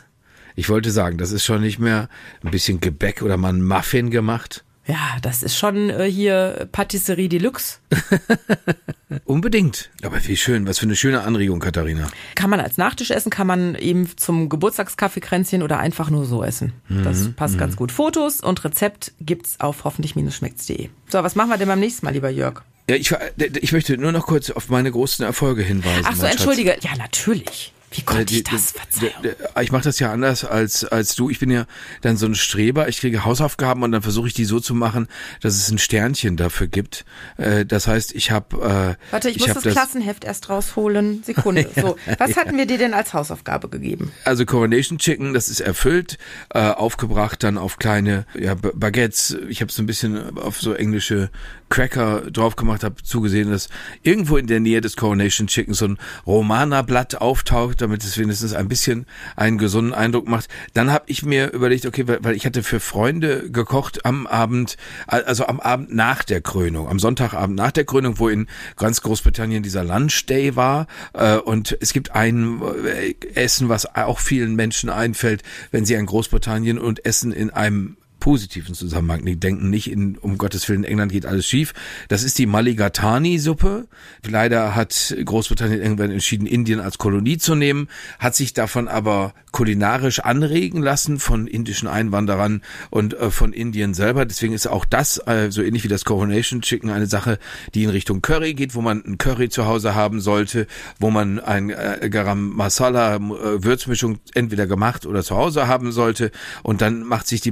Ich 0.56 0.70
wollte 0.70 0.92
sagen, 0.92 1.18
das 1.18 1.32
ist 1.32 1.44
schon 1.44 1.62
nicht 1.62 1.80
mehr 1.80 2.10
ein 2.44 2.52
bisschen 2.52 2.80
Gebäck 2.80 3.22
oder 3.22 3.38
mal 3.38 3.54
ein 3.54 3.64
Muffin 3.64 4.10
gemacht. 4.10 4.64
Ja, 4.88 5.18
das 5.22 5.44
ist 5.44 5.58
schon 5.58 5.90
äh, 5.90 6.10
hier 6.10 6.68
Patisserie 6.72 7.28
Deluxe. 7.30 7.80
Unbedingt. 9.26 9.90
Aber 10.04 10.26
wie 10.26 10.38
schön, 10.38 10.68
was 10.68 10.80
für 10.80 10.86
eine 10.86 10.96
schöne 10.96 11.22
Anregung, 11.22 11.60
Katharina. 11.60 12.08
Kann 12.36 12.50
man 12.50 12.60
als 12.60 12.78
Nachtisch 12.78 13.12
essen, 13.12 13.30
kann 13.30 13.48
man 13.48 13.76
eben 13.76 14.10
zum 14.18 14.50
Geburtstagskaffeekränzchen 14.50 15.64
oder 15.64 15.80
einfach 15.80 16.10
nur 16.10 16.26
so 16.26 16.44
essen. 16.44 16.74
Mhm, 16.90 17.04
Das 17.04 17.30
passt 17.34 17.58
ganz 17.58 17.76
gut. 17.76 17.92
Fotos 17.92 18.42
und 18.42 18.64
Rezept 18.64 19.12
gibt's 19.22 19.60
auf 19.60 19.84
hoffentlich-schmeckt's.de. 19.84 20.90
So, 21.10 21.24
was 21.24 21.36
machen 21.36 21.50
wir 21.50 21.58
denn 21.58 21.68
beim 21.68 21.80
nächsten 21.80 22.06
Mal, 22.06 22.12
lieber 22.14 22.30
Jörg? 22.30 22.62
Ja, 22.90 22.96
ich, 22.96 23.12
war- 23.12 23.20
ich 23.38 23.72
möchte 23.74 23.98
nur 23.98 24.12
noch 24.14 24.26
kurz 24.28 24.50
auf 24.50 24.70
meine 24.70 24.92
großen 24.92 25.26
Erfolge 25.26 25.62
hinweisen. 25.64 26.04
Ach 26.06 26.16
so, 26.16 26.22
mein 26.22 26.32
Schatz. 26.32 26.40
entschuldige. 26.42 26.78
Ja, 26.82 26.96
natürlich. 26.98 27.74
Wie 27.92 28.02
Äh, 28.02 28.04
konnte 28.04 28.26
die- 28.26 28.38
ich 28.40 28.44
das? 28.44 28.72
Verzeihung. 28.72 29.14
die- 29.24 29.30
die- 29.30 29.62
Ich 29.64 29.72
mache 29.72 29.84
das 29.84 30.00
ja 30.00 30.12
anders 30.12 30.44
als 30.44 30.84
als 30.84 31.16
du. 31.16 31.30
Ich 31.30 31.40
bin 31.40 31.50
ja 31.50 31.66
dann 32.02 32.18
so 32.18 32.26
ein 32.26 32.36
Streber. 32.36 32.90
Ich 32.90 33.00
kriege 33.00 33.24
Hausaufgaben 33.24 33.82
und 33.84 33.92
dann 33.94 34.02
versuche 34.02 34.28
ich 34.28 34.34
die 34.34 34.44
so 34.46 34.60
zu 34.60 34.76
machen, 34.76 35.08
dass 35.42 35.56
es 35.56 35.70
ein 35.72 35.78
Sternchen 35.78 36.36
dafür 36.38 36.68
gibt. 36.68 37.06
Äh, 37.38 37.66
Das 37.66 37.88
heißt, 37.88 38.14
ich 38.14 38.30
habe. 38.32 38.98
Äh, 39.10 39.12
Warte, 39.14 39.30
ich, 39.30 39.40
muss 39.40 39.50
hab 39.50 39.64
das, 39.64 39.74
Klassenheft 39.74 40.26
erst 40.26 40.50
rausholen. 40.50 41.24
Sekunde. 41.24 41.68
So, 41.78 41.96
was 42.18 42.36
hatten 42.36 42.58
wir 42.58 42.66
dir 42.66 42.78
denn 42.78 42.94
als 42.94 43.14
Hausaufgabe 43.14 43.70
gegeben? 43.70 44.12
Also 44.26 44.46
Coronation 44.46 44.98
Chicken, 44.98 45.34
das 45.34 45.48
ist 45.48 45.60
erfüllt, 45.62 46.18
äh, 46.54 46.60
aufgebracht 46.60 47.42
dann 47.44 47.58
auf 47.58 47.78
kleine 47.78 48.26
ja, 48.38 48.56
Baguettes. 48.56 49.38
Ich 49.48 49.62
habe 49.62 49.72
so 49.72 49.82
ein 49.82 49.86
bisschen 49.86 50.38
auf 50.38 50.60
so 50.60 50.74
englische 50.74 51.30
Cracker 51.70 52.30
drauf 52.32 52.56
gemacht, 52.56 52.84
habe 52.84 53.02
zugesehen, 53.04 53.50
dass 53.52 53.70
irgendwo 54.04 54.38
in 54.38 54.48
der 54.48 54.60
Nähe 54.60 54.82
des 54.82 54.96
Coronation 54.98 55.48
Chicken 55.48 55.74
so 55.74 55.86
ein 55.86 55.98
Romana-Blatt 56.26 57.16
auftaucht, 57.16 57.77
damit 57.78 58.04
es 58.04 58.18
wenigstens 58.18 58.54
ein 58.54 58.68
bisschen 58.68 59.06
einen 59.36 59.58
gesunden 59.58 59.94
Eindruck 59.94 60.28
macht. 60.28 60.48
Dann 60.74 60.92
habe 60.92 61.06
ich 61.08 61.24
mir 61.24 61.52
überlegt, 61.52 61.86
okay, 61.86 62.06
weil, 62.08 62.36
ich 62.36 62.46
hatte 62.46 62.64
für 62.64 62.80
Freunde 62.80 63.50
gekocht 63.50 64.06
am 64.06 64.28
Abend, 64.28 64.78
also 65.08 65.46
am 65.46 65.60
Abend 65.60 65.94
nach 65.94 66.24
der 66.24 66.42
Krönung, 66.42 66.88
am 66.88 67.00
Sonntagabend 67.00 67.56
nach 67.56 67.72
der 67.72 67.86
Krönung, 67.86 68.20
wo 68.20 68.30
in 68.30 68.48
ganz 68.76 69.02
Großbritannien 69.02 69.64
dieser 69.64 69.84
Lunch 69.84 70.26
Day 70.26 70.56
war. 70.56 70.88
Äh, 71.14 71.38
und 71.38 71.78
es 71.80 71.94
gibt 71.94 72.12
ein 72.12 72.62
äh, 72.86 73.16
Essen, 73.36 73.70
was 73.70 73.96
auch 73.96 74.20
vielen 74.20 74.56
Menschen 74.56 74.90
einfällt, 74.90 75.44
wenn 75.72 75.86
sie 75.86 75.96
an 75.96 76.06
Großbritannien 76.06 76.78
und 76.80 77.06
Essen 77.06 77.32
in 77.32 77.50
einem 77.50 77.98
positiven 78.28 78.76
Zusammenhang. 78.76 79.24
Die 79.24 79.40
denken 79.40 79.70
nicht, 79.70 79.90
in, 79.90 80.18
um 80.18 80.38
Gottes 80.38 80.68
Willen, 80.68 80.84
in 80.84 80.92
England 80.92 81.14
geht 81.14 81.26
alles 81.26 81.48
schief. 81.48 81.74
Das 82.10 82.24
ist 82.24 82.38
die 82.38 82.46
Mulligatawny-Suppe. 82.46 83.88
Leider 84.30 84.76
hat 84.76 85.16
Großbritannien 85.24 85.82
irgendwann 85.82 86.12
entschieden, 86.12 86.46
Indien 86.46 86.82
als 86.82 86.98
Kolonie 86.98 87.38
zu 87.38 87.56
nehmen, 87.56 87.88
hat 88.20 88.36
sich 88.36 88.52
davon 88.52 88.90
aber 88.90 89.34
kulinarisch 89.58 90.20
anregen 90.20 90.82
lassen 90.82 91.20
von 91.20 91.48
indischen 91.48 91.88
Einwanderern 91.88 92.62
und 92.90 93.14
äh, 93.14 93.32
von 93.32 93.54
Indien 93.54 93.94
selber. 93.94 94.26
Deswegen 94.26 94.54
ist 94.54 94.68
auch 94.68 94.86
das, 94.86 95.20
äh, 95.26 95.50
so 95.50 95.64
ähnlich 95.64 95.84
wie 95.84 95.88
das 95.88 96.06
Coronation 96.06 96.62
Chicken, 96.62 96.90
eine 96.90 97.08
Sache, 97.08 97.40
die 97.74 97.84
in 97.84 97.90
Richtung 97.90 98.22
Curry 98.22 98.54
geht, 98.54 98.76
wo 98.76 98.82
man 98.82 99.04
ein 99.06 99.18
Curry 99.18 99.50
zu 99.50 99.66
Hause 99.66 99.96
haben 99.96 100.20
sollte, 100.20 100.68
wo 101.00 101.10
man 101.10 101.40
ein 101.40 101.70
äh, 101.70 102.10
Garam 102.12 102.50
Masala 102.50 103.16
äh, 103.16 103.20
Würzmischung 103.64 104.20
entweder 104.36 104.68
gemacht 104.68 105.06
oder 105.06 105.24
zu 105.24 105.36
Hause 105.36 105.68
haben 105.68 105.92
sollte. 105.92 106.30
Und 106.62 106.82
dann 106.82 107.04
macht 107.04 107.28
sich 107.28 107.42
die 107.42 107.52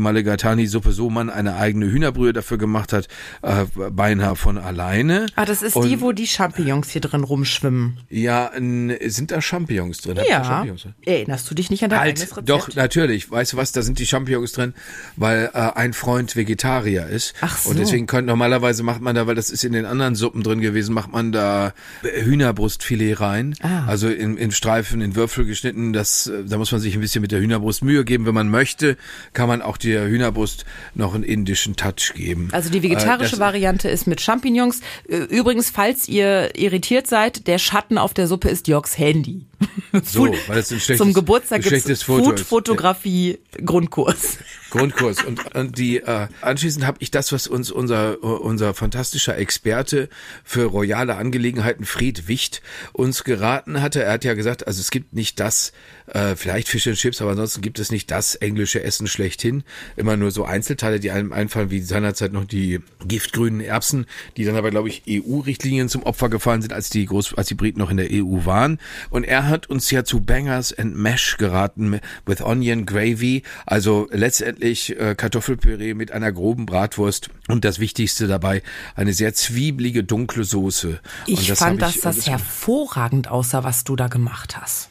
Mulligatawny-Suppe 0.65 0.91
so, 0.91 1.10
man 1.10 1.29
eine 1.29 1.55
eigene 1.55 1.86
Hühnerbrühe 1.91 2.34
dafür 2.34 2.57
gemacht 2.57 2.93
hat, 2.93 3.07
äh, 3.41 3.65
beinahe 3.91 4.36
von 4.36 4.58
alleine. 4.58 5.28
Ah, 5.36 5.45
das 5.45 5.62
ist 5.62 5.75
Und- 5.75 5.88
die, 5.88 6.01
wo 6.01 6.12
die 6.12 6.28
Champignons 6.28 6.89
hier 6.89 7.01
drin 7.01 7.23
rumschwimmen. 7.23 7.97
Ja, 8.10 8.51
sind 8.56 9.32
da 9.32 9.41
Champignons 9.41 9.99
drin? 10.01 10.17
Ja. 10.28 10.43
Champignons 10.43 10.84
drin? 10.84 10.93
Erinnerst 11.06 11.49
du 11.49 11.56
dich 11.56 11.69
nicht 11.69 11.84
an 11.84 11.89
dein 11.89 11.99
eigenes 11.99 12.21
Halt, 12.21 12.32
Rezept? 12.32 12.49
doch, 12.49 12.75
natürlich. 12.75 13.30
Weißt 13.32 13.54
du 13.54 13.58
was, 13.58 13.71
da 13.71 13.82
sind 13.82 13.99
die 13.99 14.06
Champignons 14.06 14.51
drin, 14.54 14.73
weil 15.15 15.49
äh, 15.54 15.58
ein 15.75 15.93
Freund 15.93 16.36
Vegetarier 16.36 17.08
ist. 17.08 17.34
Ach 17.41 17.58
so. 17.58 17.69
Und 17.69 17.80
deswegen 17.80 18.08
könnte 18.08 18.28
normalerweise 18.28 18.84
macht 18.84 19.01
man 19.01 19.15
da, 19.15 19.28
weil 19.28 19.36
das 19.36 19.49
ist 19.49 19.63
in 19.63 19.73
den 19.73 19.86
anderen 19.86 20.15
Suppen 20.15 20.43
drin 20.43 20.62
gewesen, 20.62 20.93
macht 20.93 21.12
man 21.12 21.32
da 21.32 21.73
äh, 22.04 22.23
Hühnerbrustfilet 22.23 23.19
rein. 23.19 23.56
Ah. 23.62 23.86
Also 23.88 24.10
in, 24.10 24.38
in 24.38 24.51
Streifen, 24.51 25.01
in 25.01 25.15
Würfel 25.15 25.45
geschnitten. 25.45 25.93
Das, 25.93 26.28
äh, 26.28 26.43
da 26.45 26.58
muss 26.58 26.71
man 26.71 26.82
sich 26.82 26.95
ein 26.95 27.01
bisschen 27.01 27.21
mit 27.21 27.32
der 27.32 27.39
Hühnerbrust 27.39 27.84
Mühe 27.84 28.06
geben. 28.06 28.25
Wenn 28.25 28.34
man 28.34 28.49
möchte, 28.49 28.97
kann 29.34 29.47
man 29.47 29.62
auch 29.62 29.78
der 29.78 30.08
Hühnerbrust 30.08 30.55
noch 30.94 31.13
einen 31.15 31.24
indischen 31.24 31.76
Touch 31.76 32.13
geben. 32.15 32.50
Also 32.52 32.70
die 32.70 32.84
vegetarische 32.84 33.36
Äh, 33.36 33.39
Variante 33.39 33.89
ist 33.89 34.08
mit 34.08 34.22
Champignons. 34.22 34.82
Übrigens, 35.08 35.70
falls 35.72 36.08
ihr 36.08 36.56
irritiert 36.56 37.08
seid, 37.08 37.48
der 37.48 37.58
Schatten 37.58 37.98
auf 37.98 38.13
der 38.13 38.28
Suppe 38.28 38.50
ist 38.50 38.68
Jörgs 38.68 38.98
Handy. 38.98 39.46
So, 40.04 40.26
weil 40.48 40.58
es 40.60 40.72
ein 40.72 40.80
schlechtes- 40.82 40.98
Zum 40.98 41.13
Geburtstag 41.13 41.60
ein 41.60 41.62
gibt's 41.62 41.70
schlechtes 41.84 42.04
Foto 42.04 42.32
ist. 42.34 42.41
Food-Fotografie 42.41 43.39
Grundkurs. 43.63 44.38
Grundkurs. 44.70 45.24
Und, 45.24 45.56
und 45.56 45.78
die 45.78 45.98
äh, 46.00 46.28
anschließend 46.41 46.86
habe 46.86 46.98
ich 47.00 47.12
das, 47.12 47.32
was 47.32 47.48
uns 47.48 47.72
unser 47.72 48.22
unser 48.22 48.74
fantastischer 48.74 49.38
Experte 49.38 50.10
für 50.44 50.65
royale 50.65 51.15
Angelegenheiten 51.15 51.86
Fried 51.86 52.28
Wicht 52.28 52.62
uns 52.91 53.24
geraten 53.24 53.82
hatte. 53.82 54.04
Er 54.04 54.12
hat 54.13 54.26
ja 54.26 54.34
gesagt, 54.34 54.68
also 54.68 54.82
es 54.82 54.91
gibt 54.91 55.13
nicht 55.13 55.39
das, 55.39 55.72
äh, 56.08 56.36
vielleicht 56.36 56.68
Fish 56.68 56.88
and 56.88 56.98
Chips, 56.98 57.22
aber 57.22 57.32
ansonsten 57.32 57.62
gibt 57.62 57.80
es 57.80 57.89
nicht 57.91 58.12
das 58.12 58.36
englische 58.36 58.84
Essen 58.84 59.08
schlechthin. 59.08 59.63
Immer 59.96 60.18
nur 60.18 60.32
so 60.36 60.45
Einzelteile, 60.45 61.00
die 61.00 61.10
einem 61.10 61.34
einfallen, 61.34 61.71
wie 61.71 61.82
seinerzeit 61.82 62.32
noch 62.32 62.45
die 62.45 62.80
giftgrünen 63.08 63.62
Erbsen, 63.62 64.06
die 64.38 64.45
dann 64.45 64.56
aber 64.56 64.69
glaube 64.69 64.89
ich 64.89 65.04
EU-Richtlinien 65.10 65.89
zum 65.89 66.04
Opfer 66.04 66.30
gefallen 66.30 66.62
sind, 66.62 66.74
als 66.74 66.89
die 66.89 67.06
Groß 67.06 67.34
als 67.36 67.48
die 67.48 67.56
Briten 67.56 67.80
noch 67.80 67.89
in 67.89 67.98
der 67.98 68.10
EU 68.12 68.45
waren. 68.45 68.80
Und 69.10 69.24
er 69.24 69.48
hat 69.48 69.67
uns 69.67 69.89
ja 69.89 70.04
zu 70.04 70.21
Bangers 70.21 70.78
and 70.78 70.95
Mash 70.95 71.38
geraten 71.38 72.00
with 72.26 72.41
Onion 72.41 72.86
Gravy, 72.86 73.41
also 73.65 74.08
letztendlich 74.12 75.00
äh, 75.00 75.15
Kartoffelpüree 75.15 75.95
mit 75.95 76.12
einer 76.12 76.32
groben 76.32 76.67
Bratwurst 76.67 77.30
und 77.48 77.65
das 77.65 77.80
Wichtigste 77.80 78.28
dabei 78.28 78.62
eine 78.95 79.13
sehr 79.13 79.34
zwiebelige 79.34 80.04
dunkle 80.04 80.43
Soße. 80.43 81.00
Ich 81.26 81.52
fand, 81.54 81.82
dass 81.82 82.00
das 82.02 82.17
das 82.17 82.28
hervorragend 82.28 83.30
aussah, 83.30 83.63
was 83.63 83.84
du 83.84 83.95
da 83.95 84.08
gemacht 84.08 84.58
hast. 84.60 84.89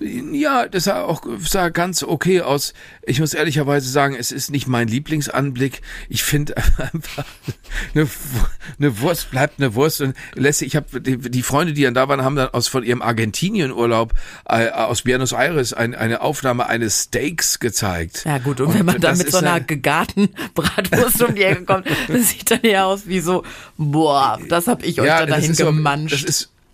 Ja, 0.00 0.68
das 0.68 0.84
sah 0.84 1.02
auch 1.02 1.22
sah 1.40 1.68
ganz 1.70 2.02
okay 2.02 2.40
aus. 2.42 2.74
Ich 3.04 3.20
muss 3.20 3.34
ehrlicherweise 3.34 3.88
sagen, 3.88 4.14
es 4.14 4.30
ist 4.30 4.50
nicht 4.50 4.66
mein 4.66 4.88
Lieblingsanblick. 4.88 5.80
Ich 6.08 6.22
finde 6.22 6.56
einfach 6.78 7.24
eine, 7.94 8.08
eine 8.78 9.00
Wurst 9.00 9.30
bleibt 9.30 9.58
eine 9.60 9.74
Wurst 9.74 10.00
und 10.00 10.16
lässt 10.34 10.62
ich 10.62 10.76
habe 10.76 11.00
die, 11.00 11.18
die 11.18 11.42
Freunde, 11.42 11.72
die 11.72 11.82
dann 11.82 11.94
da 11.94 12.08
waren, 12.08 12.22
haben 12.22 12.36
dann 12.36 12.48
aus 12.48 12.68
von 12.68 12.84
ihrem 12.84 13.02
Argentinienurlaub 13.02 14.12
äh, 14.48 14.68
aus 14.70 15.02
Buenos 15.02 15.32
Aires 15.32 15.72
ein, 15.72 15.94
eine 15.94 16.20
Aufnahme 16.20 16.66
eines 16.66 17.04
Steaks 17.04 17.58
gezeigt. 17.58 18.24
Ja 18.24 18.38
gut, 18.38 18.60
und, 18.60 18.74
wenn 18.74 18.86
man 18.86 19.00
dann 19.00 19.18
mit 19.18 19.30
so 19.30 19.38
einer 19.38 19.54
ein- 19.54 19.66
gegarten 19.66 20.28
Bratwurst 20.54 21.22
um 21.22 21.34
die 21.34 21.42
Ecke 21.44 21.64
kommt, 21.64 21.86
das 22.08 22.30
sieht 22.30 22.50
dann 22.50 22.60
ja 22.62 22.84
aus 22.84 23.06
wie 23.06 23.20
so, 23.20 23.44
boah, 23.76 24.38
das 24.48 24.66
hab 24.68 24.82
ich 24.84 25.00
euch 25.00 25.06
da 25.06 25.26
das 25.26 25.36
dahin 25.36 25.50
ist 25.52 25.58
so, 25.58 25.72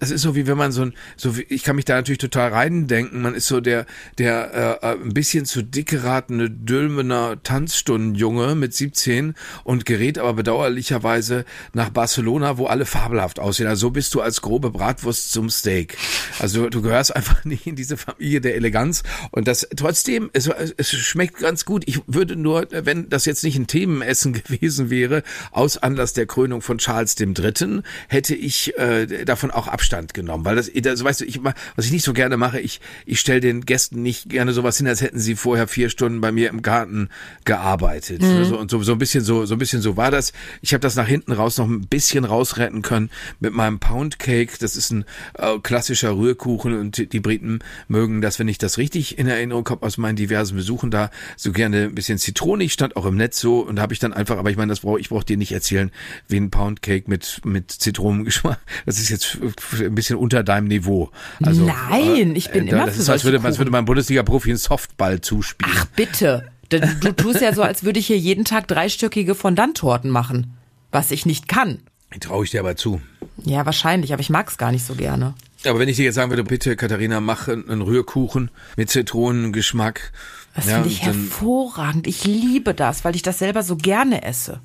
das 0.01 0.11
ist 0.11 0.23
so 0.23 0.37
wie 0.37 0.47
wenn 0.47 0.57
man 0.57 0.73
so 0.73 0.83
ein 0.83 0.95
so 1.17 1.37
wie, 1.37 1.43
ich 1.43 1.65
kann 1.65 1.77
mich 1.77 1.85
da 1.85 1.95
natürlich 1.95 2.19
total 2.19 2.53
reindenken. 2.53 3.21
Man 3.21 3.35
ist 3.35 3.47
so 3.47 3.61
der 3.61 3.87
der 4.19 4.79
äh, 4.83 4.87
äh, 4.87 5.03
ein 5.03 5.15
bisschen 5.15 5.45
zu 5.45 5.63
dick 5.63 5.89
geratene 5.89 6.51
Dülmener 6.51 7.43
Tanzstundenjunge 7.43 8.55
mit 8.55 8.75
17 8.75 9.35
und 9.65 9.87
gerät 9.87 10.19
aber 10.19 10.35
bedauerlicherweise 10.35 11.45
nach 11.73 11.91
Barcelona 11.91 12.59
wo 12.59 12.67
alle 12.67 12.87
fabelhaft 12.87 13.41
aussehen. 13.41 13.67
Also 13.67 13.89
so 13.89 13.91
bist 13.91 14.15
du 14.15 14.21
als 14.21 14.41
grobe 14.41 14.71
Bratwurst 14.71 15.33
zum 15.33 15.51
Steak. 15.51 15.97
Also 16.39 16.69
du 16.69 16.83
gehörst 16.83 17.15
einfach 17.15 17.45
nicht 17.45 17.67
in 17.67 17.75
diese 17.75 17.97
Familie 17.97 18.41
der 18.41 18.55
Eleganz. 18.55 19.03
Und 19.33 19.49
das 19.49 19.67
trotzdem 19.77 20.31
es, 20.33 20.49
es 20.77 20.91
schmeckt 20.91 21.39
ganz 21.39 21.65
gut. 21.65 21.83
Ich 21.87 22.01
würde 22.07 22.37
nur 22.37 22.69
wenn 22.71 23.09
das 23.09 23.25
jetzt 23.25 23.43
nicht 23.43 23.57
ein 23.57 23.67
Themenessen 23.67 24.33
gewesen 24.45 24.91
wäre 24.91 25.25
aus 25.51 25.77
Anlass 25.77 26.13
der 26.13 26.27
Krönung 26.27 26.63
von 26.63 26.79
Charles 26.79 27.17
dem 27.17 27.35
Dritten 27.35 27.83
hätte 28.09 28.37
ich 28.37 28.79
äh, 28.79 29.25
davon 29.25 29.51
auch 29.51 29.67
Abstand 29.67 29.88
genommen, 30.15 30.45
weil 30.45 30.57
das, 30.57 30.71
das 30.75 31.03
weißt 31.03 31.21
du, 31.21 31.25
ich 31.25 31.41
was 31.43 31.87
ich 31.87 31.93
nicht 31.93 32.05
so 32.05 32.13
gerne 32.13 32.37
mache, 32.37 32.61
ich 32.61 32.81
ich 33.07 33.21
stelle 33.21 33.41
den 33.41 33.63
Gästen 33.63 34.03
nicht 34.03 34.29
gerne 34.29 34.53
sowas 34.53 34.77
hin, 34.77 34.87
als 34.87 35.01
hätten 35.01 35.19
sie 35.19 35.35
vorher 35.35 35.69
vier 35.69 35.91
Stunden 35.91 36.21
bei 36.21 36.33
mir 36.33 36.51
im 36.51 36.63
Garten 36.63 37.09
gearbeitet. 37.45 38.23
So, 38.23 38.59
und 38.59 38.71
so, 38.71 38.83
so 38.83 38.93
ein 38.93 38.99
bisschen 38.99 39.25
so 39.25 39.47
so 39.47 39.55
ein 39.55 39.59
bisschen 39.59 39.83
so 39.83 39.97
war 39.97 40.11
das. 40.11 40.33
Ich 40.63 40.73
habe 40.75 40.81
das 40.81 40.97
nach 40.97 41.07
hinten 41.07 41.33
raus 41.33 41.59
noch 41.59 41.67
ein 41.67 41.87
bisschen 41.87 42.25
rausretten 42.25 42.83
können 42.83 43.11
mit 43.41 43.53
meinem 43.53 43.79
Pound 43.79 44.19
Cake. 44.19 44.55
Das 44.59 44.77
ist 44.77 44.91
ein 44.91 45.05
äh, 45.35 45.59
klassischer 45.59 46.17
Rührkuchen 46.17 46.79
und 46.79 47.13
die, 47.13 47.21
Briten 47.21 47.61
mögen 47.89 48.21
das, 48.21 48.39
wenn 48.39 48.49
ich 48.49 48.59
das 48.59 48.79
richtig 48.79 49.19
in 49.19 49.27
Erinnerung 49.27 49.69
habe 49.69 49.85
aus 49.85 49.99
meinen 49.99 50.17
diversen 50.17 50.57
Besuchen 50.57 50.91
da, 50.91 51.11
so 51.37 51.53
gerne 51.53 51.85
ein 51.85 51.95
bisschen 51.95 52.19
zitronig, 52.19 52.73
stand 52.73 52.97
auch 52.97 53.07
im 53.07 53.17
Netz 53.17 53.41
so 53.41 53.61
und 53.61 53.81
habe 53.81 53.93
ich 53.93 53.99
dann 53.99 54.13
einfach, 54.13 54.39
aber 54.39 54.51
ich 54.51 54.57
meine, 54.57 54.71
das 54.71 54.81
brauche 54.81 55.01
ich 55.01 55.09
brauche 55.09 55.25
dir 55.25 55.37
nicht 55.37 55.53
erzählen, 55.53 55.91
wie 56.29 56.37
ein 56.37 56.51
Pound 56.51 56.83
Cake 56.83 57.09
mit 57.09 57.41
mit 57.45 57.71
Zitronengeschmack. 57.71 58.61
Das 58.87 58.99
ist 58.99 59.09
jetzt 59.09 59.39
ein 59.87 59.95
bisschen 59.95 60.17
unter 60.17 60.43
deinem 60.43 60.69
Niveau. 60.69 61.11
Also, 61.43 61.65
Nein, 61.65 62.35
ich 62.37 62.51
bin 62.51 62.67
äh, 62.67 62.71
immer 62.71 62.87
das 62.87 62.97
für 62.97 63.03
ist, 63.03 63.09
als 63.09 63.25
würde, 63.25 63.41
als 63.43 63.59
würde 63.59 63.71
man 63.71 63.85
Bundesliga-Profi 63.85 64.51
einen 64.51 64.59
Softball 64.59 65.21
zuspielen. 65.21 65.75
Ach 65.77 65.87
bitte. 65.97 66.49
Du, 66.69 66.81
du 66.81 67.13
tust 67.13 67.41
ja 67.41 67.55
so, 67.55 67.63
als 67.63 67.83
würde 67.85 67.99
ich 67.99 68.07
hier 68.07 68.19
jeden 68.19 68.45
Tag 68.45 68.69
dreistöckige 68.69 69.35
Fondant-Torten 69.35 70.11
machen. 70.11 70.55
Was 70.91 71.11
ich 71.11 71.27
nicht 71.27 71.49
kann. 71.49 71.79
Die 72.15 72.21
traue 72.21 72.45
ich 72.45 72.51
dir 72.51 72.61
aber 72.61 72.77
zu. 72.77 73.01
Ja, 73.45 73.67
wahrscheinlich, 73.67 74.13
aber 74.13 74.21
ich 74.21 74.31
mag's 74.31 74.59
gar 74.59 74.73
nicht 74.73 74.85
so 74.85 74.95
gerne. 74.95 75.35
Aber 75.67 75.79
wenn 75.79 75.89
ich 75.89 75.97
dir 75.97 76.05
jetzt 76.05 76.15
sagen 76.15 76.31
würde, 76.31 76.45
bitte 76.45 76.77
Katharina, 76.77 77.21
mach 77.21 77.49
einen 77.49 77.83
Rührkuchen 77.83 78.51
mit 78.77 78.91
Zitronengeschmack. 78.91 80.13
Das 80.55 80.67
ja, 80.67 80.75
finde 80.75 80.89
ich 80.89 81.03
hervorragend. 81.03 82.07
Ich 82.07 82.25
liebe 82.25 82.75
das, 82.75 83.05
weil 83.05 83.17
ich 83.17 83.23
das 83.23 83.39
selber 83.39 83.63
so 83.63 83.77
gerne 83.77 84.23
esse. 84.25 84.61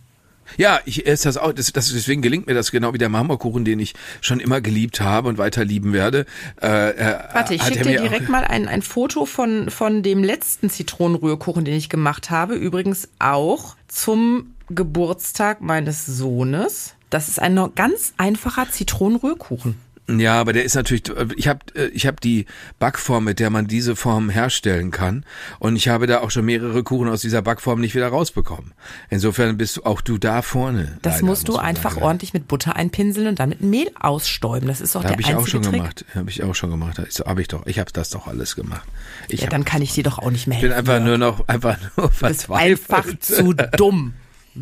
Ja, 0.58 0.80
ich 0.86 1.06
esse 1.06 1.28
das 1.28 1.38
auch. 1.38 1.54
Das, 1.54 1.72
das, 1.72 1.92
deswegen 1.92 2.22
gelingt 2.22 2.48
mir 2.48 2.54
das 2.54 2.72
genau 2.72 2.94
wie 2.94 2.98
der 2.98 3.10
Marmorkuchen, 3.10 3.66
den 3.66 3.80
ich 3.80 3.94
schon 4.22 4.40
immer 4.40 4.62
geliebt 4.62 5.02
habe 5.02 5.30
und 5.30 5.38
weiter 5.38 5.66
lieben 5.66 5.94
werde. 5.94 6.26
Äh, 6.62 6.92
äh, 6.92 7.20
Warte, 7.34 7.54
ich 7.54 7.64
schicke 7.64 7.84
dir 7.84 8.02
direkt 8.02 8.30
mal 8.30 8.44
ein, 8.44 8.68
ein 8.68 8.82
Foto 8.82 9.26
von, 9.26 9.70
von 9.70 10.04
dem 10.04 10.24
letzten 10.24 10.70
Zitronenrührkuchen, 10.70 11.66
den 11.66 11.76
ich 11.76 11.90
gemacht 11.90 12.30
habe. 12.30 12.56
Übrigens 12.56 13.10
auch 13.20 13.76
zum 13.88 14.54
Geburtstag 14.70 15.62
meines 15.62 16.06
Sohnes. 16.06 16.96
Das 17.10 17.28
ist 17.28 17.40
ein 17.40 17.60
ganz 17.76 18.14
einfacher 18.18 18.70
Zitronenrührkuchen. 18.72 19.78
Ja, 20.10 20.40
aber 20.42 20.52
der 20.52 20.66
ist 20.66 20.76
natürlich. 20.76 21.04
Ich 21.38 21.48
habe 21.48 21.60
ich 21.94 22.06
hab 22.06 22.20
die 22.20 22.46
Backform, 22.78 23.24
mit 23.24 23.40
der 23.40 23.50
man 23.50 23.68
diese 23.68 23.96
Form 23.96 24.30
herstellen 24.30 24.92
kann, 24.92 25.26
und 25.60 25.78
ich 25.78 25.88
habe 25.88 26.08
da 26.08 26.20
auch 26.20 26.30
schon 26.30 26.44
mehrere 26.44 26.84
Kuchen 26.84 27.08
aus 27.08 27.22
dieser 27.22 27.42
Backform 27.42 27.80
nicht 27.80 27.96
wieder 27.96 28.10
rausbekommen. 28.10 28.74
Insofern 29.10 29.58
bist 29.58 29.86
auch 29.86 30.02
du 30.02 30.18
da 30.18 30.42
vorne. 30.42 30.98
Das 31.02 31.16
leider, 31.16 31.26
musst 31.28 31.48
du 31.48 31.56
einfach 31.56 31.92
sagen. 31.94 32.04
ordentlich 32.04 32.34
mit 32.34 32.50
Butter 32.50 32.76
einpinseln 32.76 33.28
und 33.28 33.40
dann 33.40 33.50
mit 33.50 33.62
Mehl 33.62 33.92
ausstäuben. 33.98 34.68
Das 34.68 34.82
ist 34.82 34.96
auch 34.98 35.04
Da 35.04 35.08
der 35.08 35.12
habe 35.14 35.22
ich 35.22 35.28
einzige 35.30 35.42
auch 35.42 35.48
schon 35.48 35.62
Trick. 35.64 35.74
gemacht. 35.74 36.06
Habe 36.16 36.30
ich 36.30 36.44
auch 36.44 36.54
schon 36.56 36.70
gemacht. 36.72 37.02
Ich 37.08 37.14
so, 37.14 37.26
habe 37.26 37.42
ich 37.42 37.48
doch. 37.48 37.66
Ich 37.66 37.80
habe 37.80 37.92
das 37.94 38.10
doch 38.10 38.28
alles 38.28 38.56
gemacht. 38.58 38.86
Ich 39.30 39.40
Ja, 39.40 39.46
hab- 39.46 39.52
dann 39.52 39.64
kann 39.64 39.82
ich 39.82 39.94
dir 39.94 40.04
doch 40.04 40.20
auch 40.20 40.32
nicht 40.32 40.48
mehr 40.48 40.60
bin 40.60 40.72
helfen. 40.74 40.90
einfach 40.90 41.06
nur 41.06 41.18
noch 41.18 41.48
einfach 41.48 41.78
nur 41.80 41.90
Du 41.96 42.02
bist 42.10 42.20
verzweifelt. 42.20 42.92
einfach 42.92 43.20
zu 43.20 43.54
dumm. 43.54 44.16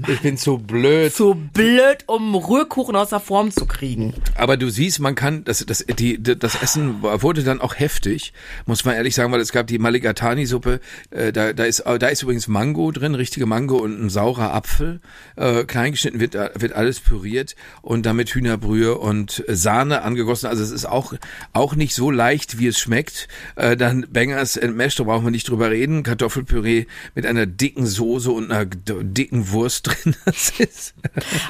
Ich 0.08 0.22
bin 0.22 0.38
zu 0.38 0.58
blöd. 0.58 1.14
Zu 1.14 1.36
blöd, 1.36 2.06
um 2.08 2.34
Rührkuchen 2.34 2.96
aus 2.96 3.10
der 3.10 3.20
Form 3.20 3.52
zu 3.52 3.66
kriegen. 3.66 4.14
Aber 4.36 4.56
du 4.56 4.70
siehst, 4.70 5.00
man 5.00 5.16
kann, 5.16 5.44
das, 5.44 5.66
das, 5.66 5.86
die, 6.00 6.22
das 6.22 6.62
Essen 6.62 7.02
wurde 7.02 7.44
dann 7.44 7.60
auch 7.60 7.78
heftig, 7.78 8.32
muss 8.66 8.86
man 8.86 8.96
ehrlich 8.96 9.16
sagen, 9.16 9.34
weil 9.34 9.42
es 9.42 9.52
gab 9.52 9.68
die 9.68 9.80
Maligatani-Suppe, 9.80 10.80
äh, 11.10 11.34
da, 11.34 11.52
da, 11.52 11.66
ist, 11.66 11.84
da 11.86 12.08
ist 12.08 12.24
übrigens 12.24 12.48
Mango 12.48 12.92
drin, 12.92 13.16
richtige 13.16 13.46
Mango 13.46 13.78
und 13.78 14.02
ein 14.02 14.10
saurer 14.10 14.54
Apfel. 14.54 15.02
Äh, 15.36 15.66
kleingeschnitten 15.66 16.22
wird, 16.22 16.36
wird 16.36 16.74
alles 16.74 17.02
püriert 17.02 17.56
und 17.82 18.06
damit 18.06 18.30
Hühnerbrühe 18.30 18.98
und 18.98 19.44
Sahne 19.50 20.04
angegossen. 20.04 20.48
Also 20.48 20.64
es 20.64 20.72
ist 20.72 20.86
auch, 20.86 21.14
auch 21.52 21.76
nicht 21.76 21.96
so 21.96 22.12
leicht, 22.12 22.60
wie 22.60 22.68
es 22.68 22.80
schmeckt. 22.80 23.28
Äh, 23.58 23.76
dann 23.76 24.08
Bangers 24.10 24.58
and 24.58 24.78
Mash, 24.78 24.96
da 24.96 25.04
brauchen 25.04 25.26
wir 25.26 25.32
nicht 25.32 25.50
drüber 25.50 25.70
reden. 25.70 26.04
Kartoffelpüree 26.04 26.86
mit 27.14 27.26
einer 27.26 27.46
dicken 27.46 27.86
Soße 27.86 28.32
und 28.32 28.52
einer 28.52 28.66
dicken 28.66 29.52
Wurst 29.52 29.81
drin. 29.82 30.16
Das 30.26 30.52
ist, 30.60 30.94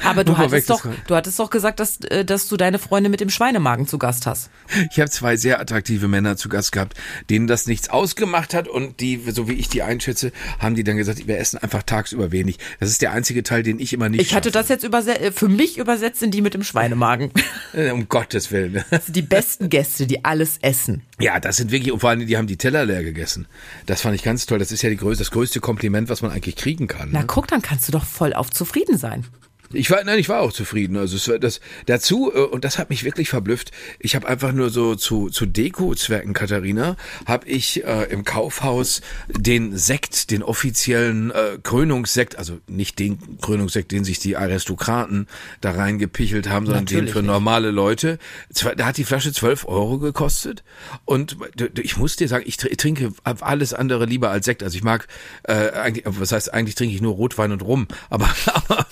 Aber 0.04 0.24
du 0.24 0.36
hattest 0.36 0.70
doch, 0.70 0.84
du 1.06 1.14
hattest 1.14 1.38
doch 1.38 1.50
gesagt, 1.50 1.78
dass, 1.80 2.00
äh, 2.00 2.24
dass 2.24 2.48
du 2.48 2.56
deine 2.56 2.78
Freunde 2.78 3.10
mit 3.10 3.20
dem 3.20 3.30
Schweinemagen 3.30 3.86
zu 3.86 3.98
Gast 3.98 4.26
hast. 4.26 4.50
Ich 4.90 4.98
habe 4.98 5.10
zwei 5.10 5.36
sehr 5.36 5.60
attraktive 5.60 6.08
Männer 6.08 6.36
zu 6.36 6.48
Gast 6.48 6.72
gehabt, 6.72 6.94
denen 7.30 7.46
das 7.46 7.66
nichts 7.66 7.90
ausgemacht 7.90 8.54
hat 8.54 8.68
und 8.68 9.00
die, 9.00 9.22
so 9.30 9.48
wie 9.48 9.54
ich 9.54 9.68
die 9.68 9.82
einschätze, 9.82 10.32
haben 10.58 10.74
die 10.74 10.84
dann 10.84 10.96
gesagt, 10.96 11.26
wir 11.26 11.38
essen 11.38 11.58
einfach 11.58 11.82
tagsüber 11.82 12.32
wenig. 12.32 12.58
Das 12.80 12.88
ist 12.88 13.02
der 13.02 13.12
einzige 13.12 13.42
Teil, 13.42 13.62
den 13.62 13.78
ich 13.78 13.92
immer 13.92 14.08
nicht 14.08 14.20
Ich 14.20 14.34
hatte 14.34 14.50
das 14.50 14.68
jetzt 14.68 14.84
äh, 14.84 15.32
für 15.32 15.48
mich 15.48 15.78
übersetzt 15.78 16.22
in 16.22 16.30
die 16.30 16.40
mit 16.40 16.54
dem 16.54 16.62
Schweinemagen. 16.62 17.30
schaffe. 17.72 17.92
Um 17.92 18.08
Gottes 18.08 18.50
Willen. 18.50 18.84
Das 18.90 19.06
sind 19.06 19.16
die 19.16 19.22
besten 19.22 19.68
Gäste, 19.68 20.06
die 20.06 20.24
alles 20.24 20.58
essen. 20.60 21.02
Ja, 21.22 21.40
das 21.40 21.56
sind 21.56 21.70
wirklich, 21.70 21.92
und 21.92 22.00
vor 22.00 22.10
allem, 22.10 22.26
die 22.26 22.36
haben 22.36 22.46
die 22.46 22.56
Teller 22.56 22.84
leer 22.84 23.02
gegessen. 23.04 23.46
Das 23.86 24.00
fand 24.02 24.14
ich 24.14 24.22
ganz 24.22 24.46
toll. 24.46 24.58
Das 24.58 24.72
ist 24.72 24.82
ja 24.82 24.90
die 24.90 24.96
größte, 24.96 25.22
das 25.24 25.30
größte 25.30 25.60
Kompliment, 25.60 26.08
was 26.08 26.20
man 26.22 26.30
eigentlich 26.30 26.56
kriegen 26.56 26.88
kann. 26.88 27.10
Na 27.12 27.20
Ne? 27.20 27.26
guck, 27.26 27.46
dann 27.48 27.62
kannst 27.62 27.88
du 27.88 27.92
doch 27.92 28.04
voll 28.04 28.32
auf 28.32 28.50
zufrieden 28.50 28.98
sein. 28.98 29.24
Ich 29.72 29.90
war, 29.90 30.02
nein, 30.04 30.18
ich 30.18 30.28
war 30.28 30.40
auch 30.40 30.52
zufrieden. 30.52 30.96
Also 30.96 31.16
es 31.16 31.28
war 31.28 31.38
das 31.38 31.60
dazu 31.86 32.32
äh, 32.34 32.38
und 32.40 32.64
das 32.64 32.78
hat 32.78 32.90
mich 32.90 33.04
wirklich 33.04 33.28
verblüfft. 33.28 33.70
Ich 33.98 34.14
habe 34.14 34.28
einfach 34.28 34.52
nur 34.52 34.70
so 34.70 34.94
zu 34.94 35.28
zu 35.30 35.46
Deko-Zwecken, 35.46 36.32
Katharina, 36.34 36.96
habe 37.26 37.48
ich 37.48 37.84
äh, 37.84 38.04
im 38.10 38.24
Kaufhaus 38.24 39.00
den 39.28 39.76
Sekt, 39.76 40.30
den 40.30 40.42
offiziellen 40.42 41.30
äh, 41.30 41.58
Krönungssekt, 41.62 42.36
also 42.36 42.58
nicht 42.66 42.98
den 42.98 43.38
Krönungssekt, 43.40 43.92
den 43.92 44.04
sich 44.04 44.18
die 44.18 44.36
Aristokraten 44.36 45.26
da 45.60 45.72
reingepichelt 45.72 46.48
haben, 46.48 46.66
sondern 46.66 46.86
den 46.86 46.96
Natürlich 46.98 47.12
für 47.12 47.18
nicht. 47.22 47.26
normale 47.28 47.70
Leute. 47.70 48.18
Da 48.76 48.84
hat 48.86 48.96
die 48.96 49.04
Flasche 49.04 49.32
12 49.32 49.66
Euro 49.66 49.98
gekostet 49.98 50.62
und 51.04 51.36
ich 51.82 51.96
muss 51.96 52.16
dir 52.16 52.28
sagen, 52.28 52.44
ich 52.46 52.56
tr- 52.56 52.76
trinke 52.76 53.12
alles 53.24 53.74
andere 53.74 54.04
lieber 54.06 54.30
als 54.30 54.44
Sekt. 54.44 54.62
Also 54.62 54.76
ich 54.76 54.84
mag 54.84 55.06
äh, 55.44 55.70
eigentlich, 55.70 56.04
was 56.06 56.32
heißt 56.32 56.52
eigentlich 56.52 56.74
trinke 56.74 56.94
ich 56.94 57.00
nur 57.02 57.14
Rotwein 57.14 57.52
und 57.52 57.62
Rum, 57.62 57.86
aber, 58.10 58.28
aber 58.54 58.86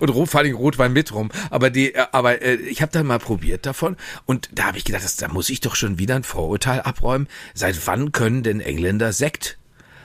und 0.00 0.08
Rot, 0.08 0.28
vor 0.28 0.40
allem 0.40 0.56
Rotwein 0.56 0.92
mit 0.92 1.12
Rum. 1.12 1.30
Aber 1.50 1.70
die, 1.70 1.94
äh, 1.94 2.06
aber 2.12 2.42
äh, 2.42 2.54
ich 2.54 2.82
habe 2.82 2.92
dann 2.92 3.06
mal 3.06 3.18
probiert 3.18 3.66
davon 3.66 3.96
und 4.26 4.48
da 4.52 4.64
habe 4.64 4.78
ich 4.78 4.84
gedacht, 4.84 5.04
das, 5.04 5.16
da 5.16 5.28
muss 5.28 5.50
ich 5.50 5.60
doch 5.60 5.74
schon 5.74 5.98
wieder 5.98 6.16
ein 6.16 6.24
Vorurteil 6.24 6.80
abräumen. 6.80 7.28
Seit 7.54 7.86
wann 7.86 8.12
können 8.12 8.42
denn 8.42 8.60
Engländer 8.60 9.12
Sekt? 9.12 9.58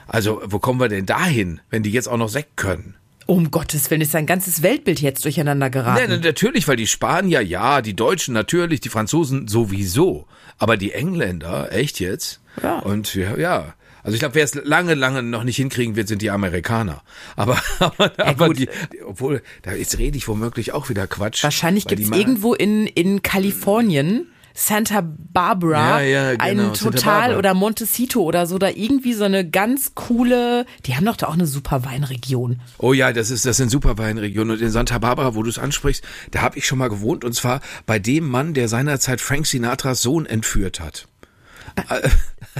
Also 0.06 0.40
wo 0.44 0.58
kommen 0.58 0.80
wir 0.80 0.88
denn 0.88 1.06
dahin, 1.06 1.60
wenn 1.70 1.82
die 1.82 1.90
jetzt 1.90 2.08
auch 2.08 2.16
noch 2.16 2.28
Sekt 2.28 2.56
können? 2.56 2.94
Um 3.26 3.50
Gottes 3.50 3.90
Willen 3.90 4.00
ist 4.00 4.14
dein 4.14 4.24
ganzes 4.24 4.62
Weltbild 4.62 5.02
jetzt 5.02 5.22
durcheinander 5.26 5.68
geraten. 5.68 6.10
Nee, 6.10 6.16
natürlich, 6.16 6.66
weil 6.66 6.76
die 6.76 6.86
Spanier 6.86 7.42
ja, 7.42 7.82
die 7.82 7.94
Deutschen 7.94 8.32
natürlich, 8.32 8.80
die 8.80 8.88
Franzosen 8.88 9.48
sowieso. 9.48 10.26
Aber 10.56 10.78
die 10.78 10.92
Engländer, 10.92 11.70
echt 11.70 12.00
jetzt? 12.00 12.40
Ja. 12.62 12.78
Und 12.78 13.14
ja, 13.14 13.36
ja. 13.36 13.74
Also 14.02 14.14
ich 14.14 14.20
glaube, 14.20 14.34
wer 14.34 14.44
es 14.44 14.54
lange, 14.54 14.94
lange 14.94 15.22
noch 15.22 15.44
nicht 15.44 15.56
hinkriegen 15.56 15.96
wird, 15.96 16.08
sind 16.08 16.22
die 16.22 16.30
Amerikaner. 16.30 17.02
Aber, 17.36 17.60
aber, 17.78 18.12
aber 18.18 18.46
gut. 18.48 18.58
die, 18.58 18.68
obwohl, 19.06 19.42
da 19.62 19.72
jetzt 19.72 19.98
rede 19.98 20.16
ich 20.16 20.28
womöglich 20.28 20.72
auch 20.72 20.88
wieder 20.88 21.06
Quatsch. 21.06 21.42
Wahrscheinlich 21.44 21.86
gibt's 21.86 22.08
machen- 22.08 22.20
irgendwo 22.20 22.54
in, 22.54 22.86
in 22.86 23.22
Kalifornien 23.22 24.28
Santa 24.60 25.04
Barbara, 25.06 26.02
Ja, 26.02 26.32
ja, 26.32 26.34
genau, 26.34 26.70
ein 26.70 26.74
Total 26.74 27.36
oder 27.36 27.54
Montecito 27.54 28.20
oder 28.22 28.44
so, 28.48 28.58
da 28.58 28.68
irgendwie 28.68 29.12
so 29.12 29.22
eine 29.22 29.48
ganz 29.48 29.92
coole, 29.94 30.66
die 30.84 30.96
haben 30.96 31.04
doch 31.04 31.14
da 31.14 31.28
auch 31.28 31.34
eine 31.34 31.46
super 31.46 31.84
Weinregion. 31.84 32.60
Oh 32.78 32.92
ja, 32.92 33.12
das 33.12 33.30
ist 33.30 33.46
das 33.46 33.56
sind 33.56 33.70
super 33.70 33.98
Weinregionen 33.98 34.56
und 34.56 34.60
in 34.60 34.70
Santa 34.72 34.98
Barbara, 34.98 35.36
wo 35.36 35.44
du 35.44 35.48
es 35.48 35.60
ansprichst, 35.60 36.02
da 36.32 36.42
habe 36.42 36.58
ich 36.58 36.66
schon 36.66 36.78
mal 36.78 36.88
gewohnt 36.88 37.24
und 37.24 37.34
zwar 37.34 37.60
bei 37.86 38.00
dem 38.00 38.28
Mann, 38.28 38.52
der 38.52 38.66
seinerzeit 38.66 39.20
Frank 39.20 39.46
Sinatras 39.46 40.02
Sohn 40.02 40.26
entführt 40.26 40.80
hat. 40.80 41.06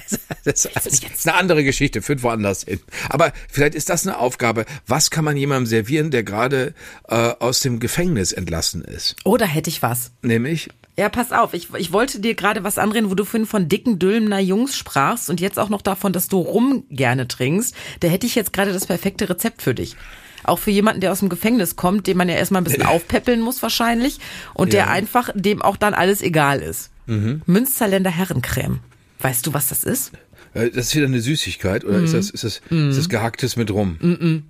Das 0.44 0.64
ist 0.64 1.28
eine 1.28 1.37
andere 1.37 1.62
Geschichte, 1.64 2.00
führt 2.00 2.22
woanders 2.22 2.62
hin. 2.62 2.80
Aber 3.11 3.32
vielleicht 3.50 3.74
ist 3.74 3.90
das 3.90 4.06
eine 4.06 4.18
Aufgabe. 4.18 4.64
Was 4.87 5.11
kann 5.11 5.24
man 5.24 5.37
jemandem 5.37 5.66
servieren, 5.66 6.11
der 6.11 6.22
gerade 6.22 6.72
äh, 7.08 7.14
aus 7.38 7.61
dem 7.61 7.80
Gefängnis 7.80 8.32
entlassen 8.32 8.82
ist? 8.82 9.16
Oh, 9.24 9.37
da 9.37 9.44
hätte 9.44 9.68
ich 9.68 9.82
was. 9.82 10.11
Nämlich, 10.22 10.70
Ja, 10.96 11.11
pass 11.11 11.32
auf, 11.32 11.52
ich, 11.52 11.68
ich 11.76 11.92
wollte 11.92 12.20
dir 12.20 12.34
gerade 12.34 12.64
was 12.64 12.78
anreden, 12.78 13.11
wo 13.11 13.14
du 13.14 13.24
vorhin 13.24 13.46
von 13.46 13.68
dicken 13.68 13.98
Dülmener 13.98 14.38
Jungs 14.40 14.74
sprachst 14.76 15.28
und 15.28 15.38
jetzt 15.40 15.58
auch 15.58 15.68
noch 15.68 15.82
davon, 15.82 16.12
dass 16.14 16.28
du 16.28 16.38
Rum 16.40 16.84
gerne 16.88 17.28
trinkst. 17.28 17.74
Da 18.00 18.08
hätte 18.08 18.26
ich 18.26 18.34
jetzt 18.34 18.52
gerade 18.54 18.72
das 18.72 18.87
perfekte 18.87 19.28
Rezept 19.28 19.61
für 19.61 19.74
dich. 19.74 19.96
Auch 20.44 20.58
für 20.61 20.70
jemanden, 20.70 21.02
der 21.02 21.12
aus 21.12 21.18
dem 21.18 21.28
Gefängnis 21.28 21.76
kommt, 21.76 22.06
den 22.06 22.16
man 22.16 22.28
ja 22.30 22.37
erstmal 22.37 22.62
ein 22.62 22.64
bisschen 22.64 22.87
aufpäppeln 22.87 23.40
muss 23.40 23.61
wahrscheinlich 23.62 24.18
und 24.54 24.72
der 24.72 24.87
Ja. 24.87 24.90
einfach, 24.90 25.28
dem 25.34 25.61
auch 25.61 25.76
dann 25.76 25.92
alles 25.92 26.22
egal 26.22 26.61
ist. 26.61 26.90
Münsterländer 27.06 28.11
Herrencreme. 28.11 28.80
Weißt 29.20 29.46
du, 29.46 29.54
was 29.54 29.68
das 29.68 29.85
ist? 29.85 30.12
äh, 30.54 30.70
das 30.70 30.87
ist 30.88 30.96
wieder 30.96 31.07
eine 31.07 31.20
Süßigkeit 31.20 31.85
oder 31.85 31.98
ist 32.00 32.14
das 32.14 32.31
ist 32.31 32.44
das 32.44 32.61
ist 32.70 32.98
das 32.98 33.09
gehacktes 33.09 33.57
mit 33.57 33.70
rum? 33.70 33.98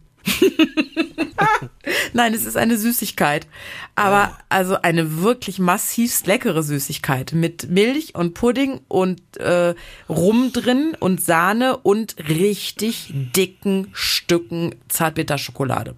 Nein, 2.12 2.34
es 2.34 2.44
ist 2.44 2.56
eine 2.56 2.76
Süßigkeit. 2.76 3.46
Aber 3.94 4.36
also 4.48 4.80
eine 4.82 5.22
wirklich 5.22 5.58
massivst 5.58 6.26
leckere 6.26 6.62
Süßigkeit 6.62 7.32
mit 7.32 7.70
Milch 7.70 8.14
und 8.14 8.34
Pudding 8.34 8.80
und 8.88 9.20
äh, 9.38 9.74
Rum 10.08 10.52
drin 10.52 10.96
und 10.98 11.22
Sahne 11.22 11.76
und 11.78 12.16
richtig 12.28 13.12
dicken 13.36 13.88
Stücken 13.92 14.74
Zartbitterschokolade. 14.88 15.94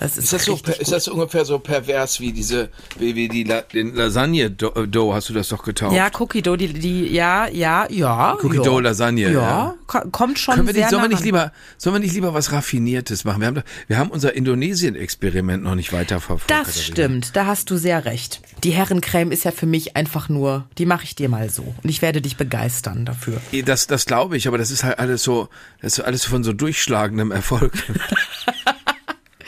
Das 0.00 0.16
ist, 0.16 0.24
Ist 0.24 0.32
das 0.32 0.44
so 0.46 0.58
ist 0.80 0.92
das 0.92 1.08
ungefähr 1.08 1.44
so 1.44 1.58
pervers 1.58 2.20
wie 2.20 2.32
diese 2.32 2.70
wie, 2.98 3.14
wie 3.14 3.28
die 3.28 3.44
La, 3.44 3.60
den 3.60 3.94
Lasagne 3.94 4.50
Dough, 4.50 4.86
Dough, 4.86 5.14
hast 5.14 5.28
du 5.28 5.34
das 5.34 5.48
doch 5.50 5.62
getauft? 5.62 5.94
Ja, 5.94 6.08
Cookie 6.18 6.40
Dough, 6.42 6.56
die, 6.56 6.68
die, 6.72 7.06
ja, 7.12 7.46
ja, 7.48 7.86
ja. 7.90 8.32
Cookie 8.42 8.56
ja. 8.56 8.62
Dough 8.62 8.80
Lasagne, 8.80 9.30
Ja, 9.30 9.30
ja. 9.30 9.74
ko- 9.86 10.08
kommt 10.10 10.38
schon 10.38 10.54
Können 10.54 10.66
wir 10.66 10.72
sehr 10.74 10.84
nicht, 10.84 10.90
sollen 10.90 11.02
wir 11.02 11.08
nicht 11.10 11.22
lieber, 11.22 11.52
sollen 11.76 11.94
wir 11.96 12.00
nicht 12.00 12.14
lieber 12.14 12.32
was 12.32 12.50
Raffiniertes 12.50 13.24
machen? 13.24 13.40
Wir 13.42 13.46
haben, 13.48 13.62
wir 13.88 13.98
haben 13.98 14.10
unser 14.10 14.34
Indonesien-Experiment 14.34 15.62
noch 15.62 15.74
nicht 15.74 15.92
weiterverfolgt. 15.92 16.50
Das 16.50 16.66
Katharina. 16.68 16.82
stimmt, 16.84 17.36
da 17.36 17.44
hast 17.46 17.70
du 17.70 17.76
sehr 17.76 18.04
recht. 18.06 18.40
Die 18.64 18.70
Herrencreme 18.70 19.32
ist 19.32 19.44
ja 19.44 19.50
für 19.52 19.66
mich 19.66 19.96
einfach 19.96 20.28
nur, 20.30 20.66
die 20.78 20.86
mache 20.86 21.04
ich 21.04 21.14
dir 21.14 21.28
mal 21.28 21.50
so. 21.50 21.74
Und 21.82 21.90
ich 21.90 22.00
werde 22.00 22.22
dich 22.22 22.36
begeistern 22.38 23.04
dafür. 23.04 23.40
Das, 23.66 23.86
das 23.86 24.06
glaube 24.06 24.36
ich, 24.38 24.48
aber 24.48 24.56
das 24.56 24.70
ist 24.70 24.82
halt 24.82 24.98
alles 24.98 25.22
so, 25.22 25.48
das 25.82 25.98
ist 25.98 26.00
alles 26.04 26.24
von 26.24 26.42
so 26.42 26.52
durchschlagendem 26.54 27.30
Erfolg. 27.32 27.72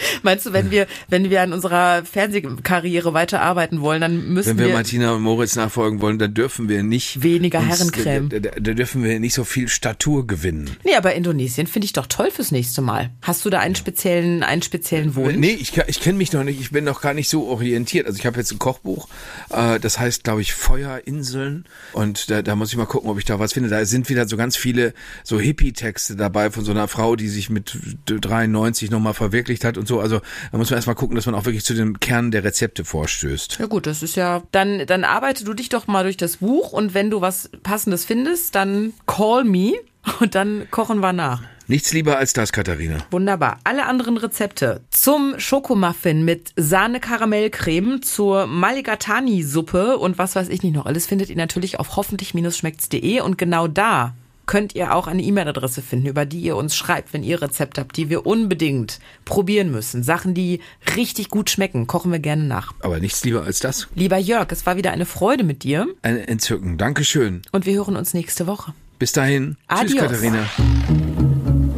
Meinst 0.23 0.47
du, 0.47 0.53
wenn 0.53 0.71
wir, 0.71 0.87
wenn 1.09 1.31
wir 1.31 1.43
an 1.43 1.53
unserer 1.53 2.05
Fernsehkarriere 2.05 3.15
weiterarbeiten 3.15 3.81
wollen, 3.81 4.01
dann 4.01 4.29
müssen 4.29 4.51
Wenn 4.51 4.59
wir, 4.59 4.67
wir, 4.69 4.75
Martina 4.75 5.13
und 5.15 5.23
Moritz 5.23 5.57
nachfolgen 5.57 6.01
wollen, 6.01 6.19
dann 6.19 6.35
dürfen 6.35 6.69
wir 6.69 6.83
nicht 6.83 7.23
Weniger 7.23 7.61
uns- 7.61 7.69
Herrencreme. 7.69 8.29
Da, 8.29 8.39
da, 8.39 8.51
da 8.59 8.73
dürfen 8.75 9.03
wir 9.05 9.19
nicht 9.21 9.35
so 9.35 9.45
viel 9.45 9.69
Statur 9.69 10.27
gewinnen. 10.27 10.71
Nee, 10.85 10.95
aber 10.97 11.15
Indonesien 11.15 11.67
finde 11.67 11.87
ich 11.87 11.93
doch 11.93 12.07
toll 12.07 12.31
fürs 12.31 12.53
nächste 12.53 12.83
Mal. 12.83 13.11
Hast 13.23 13.45
du 13.45 13.51
da 13.51 13.61
einen 13.61 13.75
speziellen, 13.75 14.43
einen 14.43 14.63
speziellen 14.63 15.15
Wunsch? 15.15 15.37
Nee, 15.37 15.53
ich, 15.61 15.77
ich 15.87 16.01
kenne 16.01 16.19
mich 16.19 16.33
noch 16.33 16.45
nicht, 16.45 16.61
ich 16.61 16.71
bin 16.71 16.85
noch 16.85 17.01
gar 17.01 17.15
nicht 17.15 17.29
so 17.29 17.47
orientiert. 17.49 18.07
Also 18.07 18.19
ich 18.19 18.27
habe 18.27 18.39
jetzt 18.39 18.53
ein 18.53 18.59
Kochbuch, 18.59 19.09
äh, 19.51 19.79
das 19.81 19.99
heißt, 19.99 20.25
glaube 20.25 20.41
ich, 20.43 20.53
Feuerinseln. 20.55 21.65
Und 21.93 22.31
da, 22.31 22.43
da 22.43 22.57
muss 22.57 22.71
ich 22.71 22.77
mal 22.77 22.87
gucken, 22.87 23.11
ob 23.11 23.19
ich 23.19 23.25
da 23.25 23.39
was 23.39 23.53
finde. 23.53 23.69
Da 23.69 23.85
sind 23.85 24.09
wieder 24.09 24.27
so 24.29 24.37
ganz 24.37 24.57
viele 24.57 24.95
so 25.25 25.39
Hippie-Texte 25.41 26.17
dabei 26.17 26.51
von 26.51 26.65
so 26.65 26.71
einer 26.73 26.89
Frau, 26.89 27.17
die 27.17 27.29
sich 27.29 27.51
mit 27.51 27.77
93 28.07 28.91
nochmal 28.91 29.15
verwirklicht 29.15 29.65
hat 29.65 29.79
und 29.79 29.87
so. 29.89 29.92
Also 30.01 30.21
da 30.51 30.59
muss 30.59 30.71
man 30.71 30.79
erstmal 30.79 30.97
gucken, 30.97 31.17
dass 31.17 31.27
man 31.27 31.35
auch 31.35 31.45
wirklich 31.45 31.65
zu 31.65 31.75
dem 31.75 32.01
Kern 32.01 32.31
der 32.31 32.45
Rezepte 32.45 32.85
vorstößt. 32.85 33.59
Ja 33.59 33.67
gut, 33.67 33.87
das 33.87 34.03
ist 34.03 34.17
ja, 34.17 34.43
dann, 34.53 34.87
dann 34.87 35.05
arbeite 35.05 35.45
du 35.45 35.55
dich 35.55 35.69
doch 35.69 35.87
mal 35.87 36.03
durch 36.05 36.17
das 36.17 36.39
Buch 36.39 36.73
und 36.73 36.95
wenn 36.95 37.11
du 37.11 37.21
was 37.21 37.51
Passendes 37.63 38.05
findest, 38.05 38.55
dann 38.55 38.93
call 39.07 39.45
me 39.45 39.75
und 40.21 40.35
dann 40.35 40.67
kochen 40.71 41.01
wir 41.01 41.13
nach. 41.13 41.43
Nichts 41.69 41.93
lieber 41.93 42.19
als 42.19 42.33
das, 42.33 42.53
Katharina. 42.53 42.99
Wunderbar. 43.11 43.59
Alle 43.65 43.87
anderen 43.87 44.17
Rezepte 44.17 44.83
zum 44.91 45.39
Schokomuffin 45.39 46.25
mit 46.25 46.53
Sahne-Karamellcreme, 46.57 48.03
zur 48.03 48.47
Maligatani-Suppe 48.47 49.97
und 49.97 50.19
was 50.19 50.35
weiß 50.35 50.49
ich 50.49 50.63
nicht 50.63 50.75
noch 50.75 50.87
alles 50.87 51.07
findet 51.07 51.31
ihr 51.31 51.37
natürlich 51.37 51.79
auf 51.79 51.97
hoffentlich-schmeckt's.de 51.97 53.21
und 53.21 53.39
genau 53.39 53.69
da 53.69 54.15
könnt 54.53 54.75
ihr 54.75 54.95
auch 54.95 55.07
eine 55.07 55.23
E-Mail-Adresse 55.23 55.81
finden, 55.81 56.09
über 56.09 56.27
die 56.27 56.41
ihr 56.41 56.57
uns 56.57 56.77
schreibt, 56.77 57.15
wenn 57.15 57.23
ihr 57.23 57.41
Rezepte 57.41 57.81
habt, 57.81 57.97
die 57.97 58.11
wir 58.11 58.27
unbedingt 58.27 58.99
probieren 59.25 59.71
müssen. 59.71 60.03
Sachen, 60.03 60.35
die 60.35 60.61
richtig 60.95 61.31
gut 61.31 61.49
schmecken, 61.49 61.87
kochen 61.87 62.13
wir 62.13 62.19
gerne 62.19 62.45
nach. 62.45 62.75
Aber 62.81 63.01
nichts 63.01 63.25
lieber 63.25 63.45
als 63.45 63.61
das. 63.61 63.89
Lieber 63.95 64.19
Jörg, 64.19 64.53
es 64.53 64.67
war 64.67 64.77
wieder 64.77 64.91
eine 64.91 65.07
Freude 65.07 65.43
mit 65.43 65.63
dir 65.63 65.87
Ein 66.03 66.19
Entzücken. 66.19 66.77
Dankeschön. 66.77 67.41
und 67.51 67.65
wir 67.65 67.73
hören 67.73 67.97
uns 67.97 68.13
nächste 68.13 68.47
Woche. 68.47 68.75
Bis 68.99 69.13
dahin. 69.13 69.57
Tschüss, 69.71 69.81
Adios. 69.95 70.01
Katharina. 70.03 70.47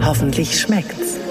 Hoffentlich 0.03 0.59
schmeckt's. 0.59 1.24